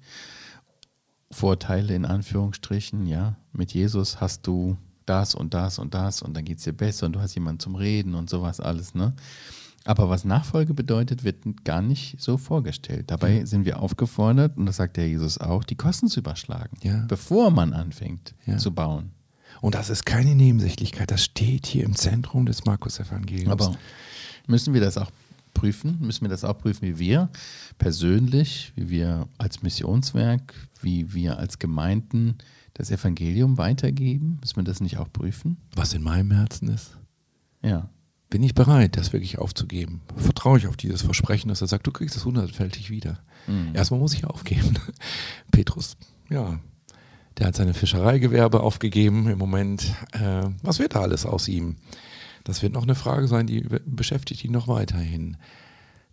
Vorteile 1.32 1.96
in 1.96 2.06
Anführungsstrichen, 2.06 3.08
ja. 3.08 3.38
Mit 3.52 3.74
Jesus 3.74 4.22
hast 4.22 4.48
du 4.48 4.78
das 5.06 5.36
und 5.36 5.54
das 5.54 5.80
und 5.80 5.94
das 5.94 6.22
und 6.22 6.36
dann 6.36 6.46
geht 6.46 6.60
es 6.60 6.64
dir 6.64 6.74
besser 6.74 7.06
und 7.06 7.14
du 7.14 7.20
hast 7.20 7.36
jemanden 7.36 7.60
zum 7.60 7.76
Reden 7.76 8.16
und 8.16 8.30
sowas 8.30 8.60
alles, 8.60 8.94
ne? 8.96 9.14
Aber 9.84 10.10
was 10.10 10.26
Nachfolge 10.26 10.74
bedeutet, 10.74 11.24
wird 11.24 11.66
gar 11.66 11.82
nicht 11.82 12.22
so 12.22 12.38
vorgestellt. 12.38 13.10
Dabei 13.10 13.40
ja. 13.40 13.46
sind 13.48 13.66
wir 13.66 13.80
aufgefordert, 13.80 14.56
und 14.56 14.68
das 14.68 14.76
sagt 14.76 14.98
der 14.98 15.08
Jesus 15.08 15.40
auch, 15.40 15.64
die 15.64 15.76
Kosten 15.76 16.08
zu 16.08 16.20
überschlagen, 16.20 16.78
ja. 16.84 17.04
bevor 17.08 17.50
man 17.50 17.74
anfängt 17.74 18.36
ja. 18.46 18.58
zu 18.58 18.72
bauen. 18.74 19.12
Und 19.62 19.76
das 19.76 19.90
ist 19.90 20.06
keine 20.06 20.36
Nebensächlichkeit, 20.36 21.12
das 21.12 21.24
steht 21.24 21.68
hier 21.68 21.86
im 21.86 21.96
Zentrum 21.96 22.46
des 22.46 22.66
Markus-Evangeliums. 22.66 23.52
Aber 23.52 23.78
müssen 24.48 24.74
wir 24.74 24.82
das 24.82 24.98
auch 24.98 25.12
prüfen? 25.54 25.98
Müssen 26.02 26.24
wir 26.24 26.30
das 26.30 26.44
auch 26.44 26.58
prüfen, 26.58 26.82
wie 26.88 27.00
wir 27.00 27.30
persönlich, 27.78 28.74
wie 28.76 28.90
wir 28.90 29.28
als 29.38 29.62
Missionswerk, 29.62 30.56
wie 30.82 31.14
wir 31.14 31.38
als 31.38 31.60
Gemeinden 31.60 32.38
das 32.74 32.90
Evangelium 32.90 33.58
weitergeben? 33.58 34.40
Müssen 34.42 34.58
wir 34.58 34.64
das 34.64 34.82
nicht 34.82 34.98
auch 34.98 35.12
prüfen? 35.14 35.58
Was 35.76 35.94
in 35.94 36.02
meinem 36.02 36.32
Herzen 36.32 36.70
ist? 36.70 36.98
Ja. 37.62 37.90
Bin 38.32 38.44
ich 38.44 38.56
bereit, 38.56 38.96
das 38.96 39.12
wirklich 39.12 39.40
aufzugeben? 39.40 40.02
Vertraue 40.16 40.58
ich 40.58 40.66
auf 40.66 40.78
dieses 40.78 41.02
Versprechen, 41.02 41.50
dass 41.50 41.62
er 41.62 41.68
sagt, 41.68 41.86
du 41.86 41.92
kriegst 41.92 42.16
es 42.16 42.24
hundertfältig 42.24 42.90
wieder? 42.90 43.20
Mhm. 43.46 43.76
Erstmal 43.76 44.00
muss 44.00 44.14
ich 44.14 44.26
aufgeben. 44.26 44.74
Petrus, 45.52 45.98
ja, 46.30 46.60
der 47.42 47.48
hat 47.48 47.56
seine 47.56 47.74
Fischereigewerbe 47.74 48.60
aufgegeben 48.60 49.28
im 49.28 49.40
Moment. 49.40 49.96
Äh, 50.12 50.44
was 50.62 50.78
wird 50.78 50.94
da 50.94 51.02
alles 51.02 51.26
aus 51.26 51.48
ihm? 51.48 51.78
Das 52.44 52.62
wird 52.62 52.72
noch 52.72 52.84
eine 52.84 52.94
Frage 52.94 53.28
sein, 53.28 53.48
die 53.48 53.66
beschäftigt 53.84 54.46
ihn 54.46 54.52
noch 54.52 54.68
weiterhin. 54.68 55.38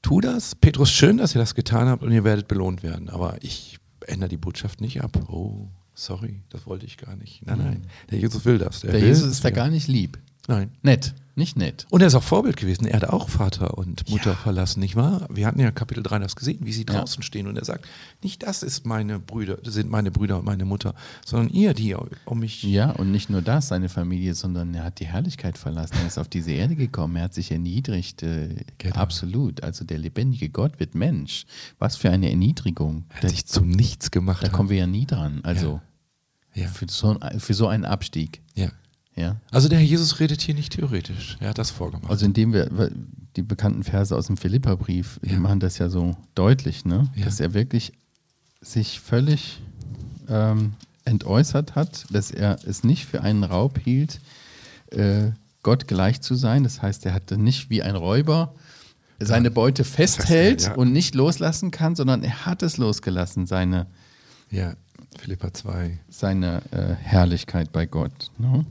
Tu 0.00 0.22
das. 0.22 0.54
Petrus, 0.54 0.90
schön, 0.90 1.18
dass 1.18 1.34
ihr 1.34 1.38
das 1.40 1.54
getan 1.54 1.86
habt 1.88 2.02
und 2.02 2.12
ihr 2.12 2.24
werdet 2.24 2.48
belohnt 2.48 2.82
werden. 2.82 3.10
Aber 3.10 3.36
ich 3.42 3.78
ändere 4.06 4.30
die 4.30 4.38
Botschaft 4.38 4.80
nicht 4.80 5.02
ab. 5.02 5.18
Oh, 5.28 5.68
sorry, 5.92 6.40
das 6.48 6.66
wollte 6.66 6.86
ich 6.86 6.96
gar 6.96 7.14
nicht. 7.14 7.44
Nein, 7.44 7.58
nein, 7.58 7.86
der 8.10 8.20
Jesus 8.20 8.46
will 8.46 8.56
das. 8.56 8.80
Der, 8.80 8.92
der 8.92 9.00
Jesus 9.00 9.30
ist 9.30 9.44
da 9.44 9.50
gar 9.50 9.68
nicht 9.68 9.86
lieb. 9.86 10.18
Nein. 10.46 10.70
Nett. 10.80 11.14
Nicht 11.38 11.56
nett. 11.56 11.86
Und 11.90 12.00
er 12.00 12.08
ist 12.08 12.16
auch 12.16 12.22
Vorbild 12.24 12.56
gewesen. 12.56 12.84
Er 12.84 12.96
hat 12.96 13.08
auch 13.08 13.28
Vater 13.28 13.78
und 13.78 14.10
Mutter 14.10 14.30
ja. 14.30 14.36
verlassen, 14.36 14.80
nicht 14.80 14.96
wahr? 14.96 15.28
Wir 15.30 15.46
hatten 15.46 15.60
ja 15.60 15.70
Kapitel 15.70 16.02
3 16.02 16.18
das 16.18 16.34
gesehen, 16.34 16.58
wie 16.62 16.72
sie 16.72 16.84
draußen 16.84 17.20
ja. 17.20 17.22
stehen. 17.24 17.46
Und 17.46 17.56
er 17.56 17.64
sagt, 17.64 17.86
nicht 18.24 18.42
das 18.42 18.64
ist 18.64 18.84
meine 18.86 19.20
Brüder, 19.20 19.58
sind 19.62 19.88
meine 19.88 20.10
Brüder 20.10 20.40
und 20.40 20.44
meine 20.44 20.64
Mutter, 20.64 20.96
sondern 21.24 21.50
ihr, 21.50 21.74
die 21.74 21.94
um 21.94 22.40
mich. 22.40 22.64
Ja, 22.64 22.90
und 22.90 23.12
nicht 23.12 23.30
nur 23.30 23.40
das, 23.40 23.68
seine 23.68 23.88
Familie, 23.88 24.34
sondern 24.34 24.74
er 24.74 24.82
hat 24.82 24.98
die 24.98 25.06
Herrlichkeit 25.06 25.58
verlassen. 25.58 25.94
Er 26.00 26.08
ist 26.08 26.18
auf 26.18 26.26
diese 26.26 26.50
Erde 26.50 26.74
gekommen, 26.74 27.14
er 27.14 27.24
hat 27.24 27.34
sich 27.34 27.52
erniedrigt. 27.52 28.24
Äh, 28.24 28.64
genau. 28.78 28.96
Absolut. 28.96 29.62
Also 29.62 29.84
der 29.84 29.98
lebendige 29.98 30.48
Gott 30.48 30.80
wird 30.80 30.96
Mensch. 30.96 31.46
Was 31.78 31.94
für 31.94 32.10
eine 32.10 32.30
Erniedrigung. 32.30 33.04
Er 33.10 33.14
hat 33.18 33.24
das, 33.24 33.30
sich 33.30 33.46
zu 33.46 33.64
nichts 33.64 34.10
gemacht. 34.10 34.42
Da 34.42 34.48
kommen 34.48 34.70
wir 34.70 34.78
ja 34.78 34.88
nie 34.88 35.06
dran. 35.06 35.38
Also 35.44 35.80
ja. 36.54 36.66
Für, 36.66 36.86
so, 36.88 37.16
für 37.38 37.54
so 37.54 37.68
einen 37.68 37.84
Abstieg. 37.84 38.42
Ja. 38.56 38.70
Ja. 39.18 39.36
Also 39.50 39.68
der 39.68 39.78
Herr 39.78 39.86
Jesus 39.86 40.20
redet 40.20 40.40
hier 40.40 40.54
nicht 40.54 40.74
theoretisch. 40.74 41.36
Er 41.40 41.50
hat 41.50 41.58
das 41.58 41.70
vorgemacht. 41.70 42.10
Also 42.10 42.24
indem 42.24 42.52
wir 42.52 42.90
die 43.36 43.42
bekannten 43.42 43.82
Verse 43.82 44.16
aus 44.16 44.28
dem 44.28 44.36
Philipperbrief, 44.36 45.18
ja. 45.22 45.30
die 45.30 45.38
machen 45.38 45.60
das 45.60 45.78
ja 45.78 45.88
so 45.88 46.16
deutlich, 46.34 46.84
ne? 46.84 47.10
Ja. 47.16 47.24
dass 47.24 47.40
er 47.40 47.52
wirklich 47.52 47.92
sich 48.60 49.00
völlig 49.00 49.60
ähm, 50.28 50.74
entäußert 51.04 51.74
hat, 51.74 52.06
dass 52.10 52.30
er 52.30 52.58
es 52.64 52.84
nicht 52.84 53.06
für 53.06 53.22
einen 53.22 53.42
Raub 53.42 53.78
hielt, 53.78 54.20
äh, 54.90 55.30
Gott 55.62 55.88
gleich 55.88 56.20
zu 56.20 56.34
sein. 56.34 56.62
Das 56.62 56.80
heißt, 56.80 57.04
er 57.06 57.14
hatte 57.14 57.36
nicht 57.38 57.70
wie 57.70 57.82
ein 57.82 57.96
Räuber 57.96 58.54
seine 59.20 59.50
Beute 59.50 59.82
festhält 59.82 60.62
ja. 60.62 60.74
und 60.74 60.92
nicht 60.92 61.16
loslassen 61.16 61.72
kann, 61.72 61.96
sondern 61.96 62.22
er 62.22 62.46
hat 62.46 62.62
es 62.62 62.76
losgelassen, 62.76 63.46
seine, 63.46 63.86
ja, 64.50 64.74
Philippa 65.18 65.52
2. 65.52 65.98
seine 66.08 66.62
äh, 66.70 66.94
Herrlichkeit 66.94 67.72
bei 67.72 67.86
Gott. 67.86 68.30
Ne? 68.38 68.64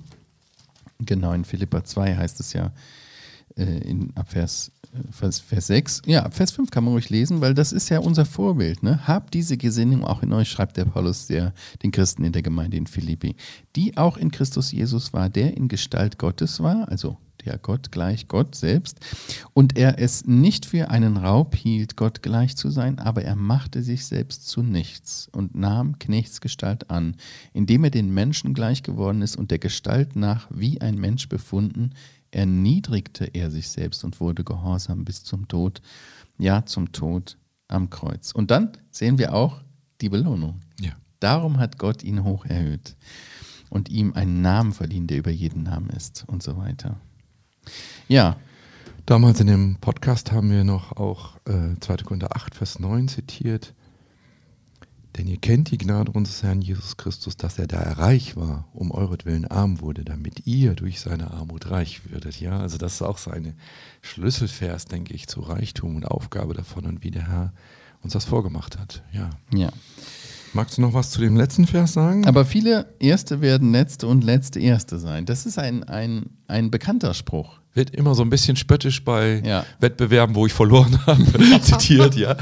Genau, 0.99 1.33
in 1.33 1.45
Philippa 1.45 1.83
2 1.83 2.15
heißt 2.15 2.39
es 2.39 2.53
ja 2.53 2.71
äh, 3.55 3.63
in 3.63 4.13
Vers, 4.25 4.69
äh, 4.69 4.76
Vers, 5.11 5.39
Vers 5.39 5.67
6. 5.67 6.01
Ja, 6.05 6.29
Vers 6.29 6.51
5 6.51 6.71
kann 6.71 6.83
man 6.83 6.93
ruhig 6.93 7.09
lesen, 7.09 7.41
weil 7.41 7.53
das 7.53 7.71
ist 7.71 7.89
ja 7.89 7.99
unser 7.99 8.25
Vorbild. 8.25 8.83
Ne? 8.83 9.07
Habt 9.07 9.33
diese 9.33 9.57
Gesinnung 9.57 10.03
auch 10.03 10.23
in 10.23 10.33
euch, 10.33 10.49
schreibt 10.49 10.77
der 10.77 10.85
Paulus 10.85 11.27
der, 11.27 11.53
den 11.83 11.91
Christen 11.91 12.23
in 12.23 12.31
der 12.31 12.41
Gemeinde 12.41 12.77
in 12.77 12.87
Philippi, 12.87 13.35
die 13.75 13.97
auch 13.97 14.17
in 14.17 14.31
Christus 14.31 14.71
Jesus 14.71 15.13
war, 15.13 15.29
der 15.29 15.55
in 15.55 15.67
Gestalt 15.67 16.17
Gottes 16.17 16.61
war, 16.61 16.89
also 16.89 17.17
der 17.45 17.57
Gott 17.57 17.91
gleich 17.91 18.27
Gott 18.27 18.55
selbst, 18.55 18.99
und 19.53 19.77
er 19.77 19.99
es 19.99 20.25
nicht 20.25 20.65
für 20.65 20.89
einen 20.89 21.17
Raub 21.17 21.55
hielt, 21.55 21.95
Gott 21.95 22.21
gleich 22.21 22.55
zu 22.55 22.69
sein, 22.69 22.99
aber 22.99 23.23
er 23.23 23.35
machte 23.35 23.81
sich 23.81 24.05
selbst 24.05 24.47
zu 24.47 24.61
nichts 24.63 25.29
und 25.31 25.55
nahm 25.55 25.97
Knechtsgestalt 25.99 26.89
an, 26.89 27.15
indem 27.53 27.85
er 27.85 27.89
den 27.89 28.13
Menschen 28.13 28.53
gleich 28.53 28.83
geworden 28.83 29.21
ist 29.21 29.35
und 29.35 29.51
der 29.51 29.59
Gestalt 29.59 30.15
nach 30.15 30.47
wie 30.49 30.81
ein 30.81 30.95
Mensch 30.95 31.29
befunden, 31.29 31.91
erniedrigte 32.31 33.25
er 33.25 33.51
sich 33.51 33.69
selbst 33.69 34.03
und 34.03 34.19
wurde 34.19 34.43
gehorsam 34.43 35.05
bis 35.05 35.23
zum 35.23 35.47
Tod, 35.47 35.81
ja 36.37 36.65
zum 36.65 36.91
Tod 36.91 37.37
am 37.67 37.89
Kreuz. 37.89 38.31
Und 38.31 38.51
dann 38.51 38.71
sehen 38.91 39.17
wir 39.17 39.33
auch 39.33 39.61
die 40.01 40.09
Belohnung. 40.09 40.61
Ja. 40.79 40.91
Darum 41.19 41.57
hat 41.57 41.77
Gott 41.77 42.03
ihn 42.03 42.23
hoch 42.23 42.45
erhöht 42.45 42.95
und 43.69 43.89
ihm 43.89 44.13
einen 44.13 44.41
Namen 44.41 44.71
verliehen, 44.71 45.07
der 45.07 45.17
über 45.17 45.31
jeden 45.31 45.63
Namen 45.63 45.89
ist 45.89 46.25
und 46.27 46.43
so 46.43 46.57
weiter. 46.57 46.99
Ja. 48.07 48.37
Damals 49.05 49.39
in 49.39 49.47
dem 49.47 49.77
Podcast 49.79 50.33
haben 50.33 50.51
wir 50.51 50.65
noch 50.65 50.91
auch 50.97 51.37
äh, 51.45 51.79
2. 51.79 51.97
Korinther 52.03 52.35
8, 52.35 52.55
Vers 52.55 52.79
9 52.79 53.07
zitiert. 53.07 53.73
Denn 55.17 55.27
ihr 55.27 55.37
kennt 55.37 55.71
die 55.71 55.79
Gnade 55.79 56.11
unseres 56.11 56.43
Herrn 56.43 56.61
Jesus 56.61 56.95
Christus, 56.95 57.37
dass 57.37 57.57
er 57.57 57.65
da 57.65 57.79
reich 57.79 58.35
war, 58.35 58.67
um 58.73 58.91
euretwillen 58.91 59.45
arm 59.45 59.81
wurde, 59.81 60.05
damit 60.05 60.45
ihr 60.45 60.75
durch 60.75 60.99
seine 60.99 61.31
Armut 61.31 61.71
reich 61.71 62.01
würdet. 62.09 62.39
Ja, 62.39 62.59
also 62.59 62.77
das 62.77 62.95
ist 62.95 63.01
auch 63.01 63.17
seine 63.17 63.55
Schlüsselvers, 64.01 64.85
denke 64.85 65.13
ich, 65.15 65.27
zu 65.27 65.41
Reichtum 65.41 65.95
und 65.95 66.05
Aufgabe 66.05 66.53
davon 66.53 66.85
und 66.85 67.03
wie 67.03 67.11
der 67.11 67.27
Herr 67.27 67.53
uns 68.03 68.13
das 68.13 68.25
vorgemacht 68.25 68.77
hat. 68.77 69.03
Ja. 69.11 69.31
Ja. 69.51 69.71
Magst 70.53 70.77
du 70.77 70.81
noch 70.81 70.93
was 70.93 71.09
zu 71.09 71.19
dem 71.19 71.35
letzten 71.35 71.65
Vers 71.65 71.93
sagen? 71.93 72.25
Aber 72.25 72.45
viele 72.45 72.93
Erste 72.99 73.41
werden 73.41 73.71
Letzte 73.71 74.07
und 74.07 74.23
Letzte 74.23 74.59
Erste 74.59 74.99
sein. 74.99 75.25
Das 75.25 75.45
ist 75.45 75.57
ein, 75.57 75.83
ein, 75.83 76.29
ein 76.47 76.71
bekannter 76.71 77.13
Spruch. 77.13 77.59
Wird 77.77 77.91
immer 77.91 78.15
so 78.15 78.23
ein 78.23 78.31
bisschen 78.31 78.55
spöttisch 78.55 79.05
bei 79.05 79.39
ja. 79.45 79.63
Wettbewerben, 79.79 80.35
wo 80.35 80.47
ich 80.47 80.53
verloren 80.53 80.99
habe, 81.05 81.23
zitiert, 81.61 82.15
ja. 82.15 82.35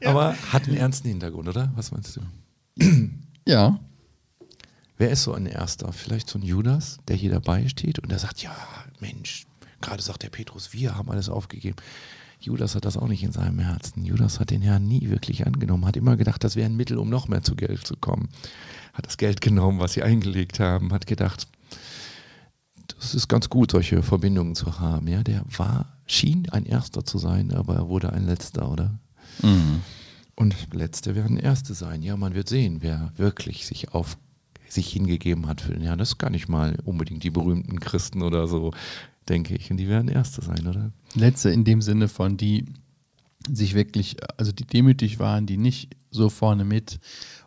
ja. 0.00 0.08
Aber 0.08 0.36
hat 0.52 0.68
einen 0.68 0.76
ernsten 0.76 1.08
Hintergrund, 1.08 1.48
oder? 1.48 1.72
Was 1.74 1.90
meinst 1.90 2.16
du? 2.16 2.20
Ja. 3.48 3.78
Wer 4.96 5.10
ist 5.10 5.22
so 5.22 5.32
ein 5.32 5.46
Erster? 5.46 5.92
Vielleicht 5.92 6.28
so 6.28 6.38
ein 6.38 6.42
Judas, 6.42 6.98
der 7.06 7.14
hier 7.14 7.30
dabei 7.30 7.68
steht 7.68 8.00
und 8.00 8.10
der 8.10 8.18
sagt, 8.18 8.42
ja, 8.42 8.56
Mensch, 8.98 9.46
gerade 9.80 10.02
sagt 10.02 10.24
der 10.24 10.30
Petrus, 10.30 10.72
wir 10.72 10.96
haben 10.96 11.10
alles 11.10 11.28
aufgegeben. 11.28 11.76
Judas 12.40 12.74
hat 12.74 12.84
das 12.84 12.96
auch 12.96 13.06
nicht 13.06 13.22
in 13.22 13.30
seinem 13.30 13.60
Herzen. 13.60 14.04
Judas 14.04 14.40
hat 14.40 14.50
den 14.50 14.62
Herrn 14.62 14.86
nie 14.86 15.08
wirklich 15.08 15.46
angenommen, 15.46 15.86
hat 15.86 15.96
immer 15.96 16.16
gedacht, 16.16 16.42
das 16.42 16.56
wäre 16.56 16.66
ein 16.66 16.76
Mittel, 16.76 16.98
um 16.98 17.08
noch 17.08 17.28
mehr 17.28 17.42
zu 17.42 17.54
Geld 17.54 17.86
zu 17.86 17.96
kommen. 17.96 18.28
Hat 18.94 19.06
das 19.06 19.16
Geld 19.16 19.40
genommen, 19.40 19.78
was 19.78 19.92
sie 19.92 20.02
eingelegt 20.02 20.58
haben, 20.58 20.92
hat 20.92 21.06
gedacht, 21.06 21.46
das 22.98 23.14
ist 23.14 23.28
ganz 23.28 23.48
gut, 23.48 23.70
solche 23.70 24.02
Verbindungen 24.02 24.54
zu 24.54 24.78
haben. 24.78 25.08
Ja, 25.08 25.22
der 25.22 25.42
war, 25.56 25.96
schien 26.06 26.48
ein 26.50 26.66
Erster 26.66 27.04
zu 27.04 27.18
sein, 27.18 27.52
aber 27.52 27.74
er 27.74 27.88
wurde 27.88 28.12
ein 28.12 28.26
Letzter, 28.26 28.70
oder? 28.70 28.98
Mhm. 29.42 29.80
Und 30.34 30.54
Letzte 30.72 31.14
werden 31.14 31.38
Erste 31.38 31.74
sein. 31.74 32.02
Ja, 32.02 32.16
man 32.16 32.34
wird 32.34 32.48
sehen, 32.48 32.78
wer 32.80 33.12
wirklich 33.16 33.66
sich 33.66 33.92
auf 33.94 34.18
sich 34.68 34.88
hingegeben 34.88 35.46
hat 35.46 35.60
für 35.60 35.72
den 35.72 35.82
Herrn. 35.82 35.98
Das 35.98 36.18
gar 36.18 36.30
nicht 36.30 36.48
mal 36.48 36.76
unbedingt 36.84 37.22
die 37.22 37.30
berühmten 37.30 37.80
Christen 37.80 38.22
oder 38.22 38.46
so 38.46 38.72
denke 39.28 39.54
ich. 39.54 39.70
Und 39.70 39.76
die 39.78 39.88
werden 39.88 40.08
Erste 40.08 40.42
sein, 40.42 40.66
oder? 40.66 40.92
Letzte 41.14 41.50
in 41.50 41.64
dem 41.64 41.82
Sinne 41.82 42.08
von, 42.08 42.36
die 42.36 42.64
sich 43.50 43.74
wirklich, 43.74 44.16
also 44.36 44.52
die 44.52 44.64
demütig 44.64 45.18
waren, 45.18 45.46
die 45.46 45.56
nicht 45.56 45.96
so 46.10 46.28
vorne 46.30 46.64
mit 46.64 46.98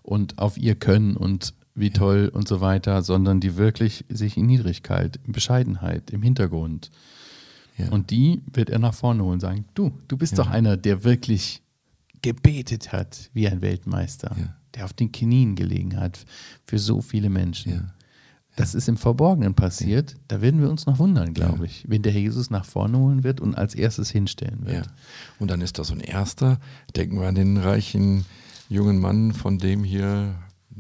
und 0.01 0.37
auf 0.37 0.57
ihr 0.57 0.75
Können 0.75 1.17
und 1.17 1.53
wie 1.79 1.91
toll 1.91 2.29
und 2.33 2.47
so 2.47 2.61
weiter, 2.61 3.01
sondern 3.01 3.39
die 3.39 3.57
wirklich 3.57 4.05
sich 4.09 4.37
in 4.37 4.45
Niedrigkeit, 4.45 5.19
in 5.25 5.31
Bescheidenheit, 5.31 6.11
im 6.11 6.21
Hintergrund. 6.21 6.91
Ja. 7.77 7.89
Und 7.89 8.11
die 8.11 8.41
wird 8.51 8.69
er 8.69 8.79
nach 8.79 8.93
vorne 8.93 9.23
holen 9.23 9.33
und 9.33 9.39
sagen, 9.39 9.65
du, 9.73 9.91
du 10.07 10.17
bist 10.17 10.37
ja. 10.37 10.43
doch 10.43 10.49
einer, 10.49 10.77
der 10.77 11.03
wirklich 11.03 11.61
gebetet 12.21 12.91
hat 12.91 13.29
wie 13.33 13.47
ein 13.47 13.61
Weltmeister, 13.61 14.35
ja. 14.37 14.55
der 14.75 14.85
auf 14.85 14.93
den 14.93 15.11
Knien 15.11 15.55
gelegen 15.55 15.97
hat 15.97 16.25
für 16.65 16.77
so 16.77 17.01
viele 17.01 17.29
Menschen. 17.29 17.91
Das 18.57 18.75
ist 18.75 18.89
im 18.89 18.97
Verborgenen 18.97 19.53
passiert. 19.53 20.17
Da 20.27 20.41
werden 20.41 20.59
wir 20.59 20.69
uns 20.69 20.85
noch 20.85 20.99
wundern, 20.99 21.33
glaube 21.33 21.65
ich, 21.65 21.85
wenn 21.87 22.01
der 22.01 22.11
Jesus 22.11 22.49
nach 22.49 22.65
vorne 22.65 22.97
holen 22.97 23.23
wird 23.23 23.39
und 23.39 23.55
als 23.55 23.73
erstes 23.73 24.09
hinstellen 24.09 24.65
wird. 24.65 24.89
Und 25.39 25.49
dann 25.49 25.61
ist 25.61 25.79
das 25.79 25.87
so 25.87 25.93
ein 25.93 26.01
erster. 26.01 26.59
Denken 26.93 27.21
wir 27.21 27.29
an 27.29 27.35
den 27.35 27.55
reichen 27.55 28.25
jungen 28.67 28.99
Mann, 28.99 29.31
von 29.31 29.59
dem 29.59 29.85
hier 29.85 30.35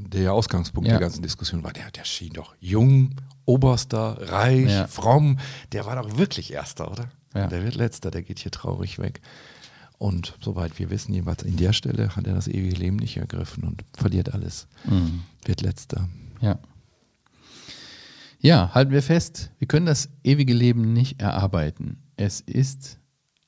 der 0.07 0.33
Ausgangspunkt 0.33 0.87
ja. 0.87 0.93
der 0.93 1.01
ganzen 1.01 1.21
Diskussion 1.21 1.63
war. 1.63 1.73
Der, 1.73 1.91
der 1.91 2.05
schien 2.05 2.33
doch 2.33 2.55
jung, 2.59 3.15
oberster, 3.45 4.31
reich, 4.31 4.71
ja. 4.71 4.87
fromm. 4.87 5.39
Der 5.71 5.85
war 5.85 5.95
doch 5.95 6.17
wirklich 6.17 6.53
Erster, 6.53 6.91
oder? 6.91 7.09
Ja. 7.33 7.47
Der 7.47 7.63
wird 7.63 7.75
Letzter, 7.75 8.11
der 8.11 8.23
geht 8.23 8.39
hier 8.39 8.51
traurig 8.51 8.99
weg. 8.99 9.21
Und 9.97 10.37
soweit 10.41 10.79
wir 10.79 10.89
wissen, 10.89 11.13
jeweils 11.13 11.43
in 11.43 11.57
der 11.57 11.73
Stelle 11.73 12.15
hat 12.15 12.25
er 12.25 12.33
das 12.33 12.47
ewige 12.47 12.75
Leben 12.75 12.95
nicht 12.95 13.17
ergriffen 13.17 13.65
und 13.65 13.83
verliert 13.93 14.33
alles. 14.33 14.67
Mhm. 14.85 15.23
Wird 15.43 15.61
Letzter. 15.61 16.07
Ja. 16.41 16.57
Ja, 18.39 18.73
halten 18.73 18.91
wir 18.91 19.03
fest, 19.03 19.51
wir 19.59 19.67
können 19.67 19.85
das 19.85 20.09
ewige 20.23 20.53
Leben 20.53 20.93
nicht 20.93 21.21
erarbeiten. 21.21 22.01
Es 22.15 22.39
ist 22.39 22.97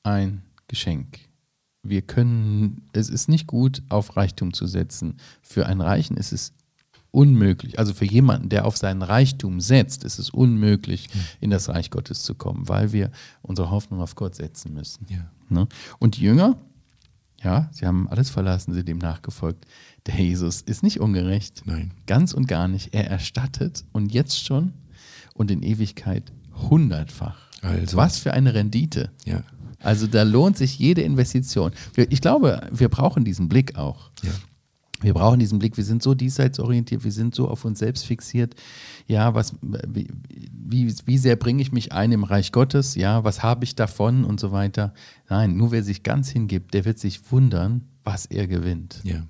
ein 0.02 0.42
Geschenk 0.68 1.20
wir 1.82 2.02
können, 2.02 2.88
es 2.92 3.08
ist 3.08 3.28
nicht 3.28 3.46
gut, 3.46 3.82
auf 3.88 4.16
Reichtum 4.16 4.52
zu 4.52 4.66
setzen. 4.66 5.16
Für 5.40 5.66
einen 5.66 5.80
Reichen 5.80 6.16
ist 6.16 6.32
es 6.32 6.52
unmöglich, 7.10 7.78
also 7.78 7.92
für 7.92 8.06
jemanden, 8.06 8.48
der 8.48 8.64
auf 8.64 8.76
seinen 8.76 9.02
Reichtum 9.02 9.60
setzt, 9.60 10.02
ist 10.02 10.18
es 10.18 10.30
unmöglich, 10.30 11.08
ja. 11.12 11.20
in 11.40 11.50
das 11.50 11.68
Reich 11.68 11.90
Gottes 11.90 12.22
zu 12.22 12.34
kommen, 12.34 12.68
weil 12.68 12.92
wir 12.92 13.10
unsere 13.42 13.70
Hoffnung 13.70 14.00
auf 14.00 14.14
Gott 14.14 14.34
setzen 14.34 14.72
müssen. 14.72 15.06
Ja. 15.10 15.30
Ne? 15.50 15.68
Und 15.98 16.16
die 16.16 16.22
Jünger, 16.22 16.56
ja, 17.42 17.68
sie 17.72 17.86
haben 17.86 18.08
alles 18.08 18.30
verlassen, 18.30 18.72
sie 18.72 18.84
dem 18.84 18.98
nachgefolgt. 18.98 19.66
Der 20.06 20.14
Jesus 20.14 20.62
ist 20.62 20.82
nicht 20.82 21.00
ungerecht. 21.00 21.62
Nein. 21.66 21.92
Ganz 22.06 22.32
und 22.32 22.48
gar 22.48 22.66
nicht. 22.66 22.94
Er 22.94 23.08
erstattet 23.10 23.84
und 23.92 24.12
jetzt 24.12 24.44
schon 24.44 24.72
und 25.34 25.50
in 25.50 25.62
Ewigkeit 25.62 26.32
hundertfach. 26.70 27.36
Also. 27.60 27.96
Was 27.96 28.18
für 28.18 28.32
eine 28.32 28.54
Rendite. 28.54 29.10
Ja. 29.24 29.42
Also 29.82 30.06
da 30.06 30.22
lohnt 30.22 30.56
sich 30.56 30.78
jede 30.78 31.02
Investition. 31.02 31.72
Ich 31.96 32.20
glaube, 32.20 32.68
wir 32.70 32.88
brauchen 32.88 33.24
diesen 33.24 33.48
Blick 33.48 33.76
auch. 33.76 34.10
Ja. 34.22 34.30
Wir 35.02 35.14
brauchen 35.14 35.40
diesen 35.40 35.58
Blick. 35.58 35.76
Wir 35.76 35.84
sind 35.84 36.02
so 36.02 36.14
diesseitsorientiert, 36.14 37.04
wir 37.04 37.12
sind 37.12 37.34
so 37.34 37.48
auf 37.48 37.64
uns 37.64 37.80
selbst 37.80 38.06
fixiert. 38.06 38.54
Ja, 39.06 39.34
was, 39.34 39.54
wie, 39.60 40.08
wie, 40.52 40.94
wie 41.04 41.18
sehr 41.18 41.36
bringe 41.36 41.60
ich 41.60 41.72
mich 41.72 41.92
ein 41.92 42.12
im 42.12 42.24
Reich 42.24 42.52
Gottes? 42.52 42.94
Ja, 42.94 43.24
was 43.24 43.42
habe 43.42 43.64
ich 43.64 43.74
davon 43.74 44.24
und 44.24 44.38
so 44.38 44.52
weiter? 44.52 44.94
Nein, 45.28 45.56
nur 45.56 45.72
wer 45.72 45.82
sich 45.82 46.02
ganz 46.02 46.30
hingibt, 46.30 46.72
der 46.72 46.84
wird 46.84 46.98
sich 46.98 47.32
wundern, 47.32 47.82
was 48.04 48.26
er 48.26 48.46
gewinnt. 48.46 49.00
Ja. 49.02 49.22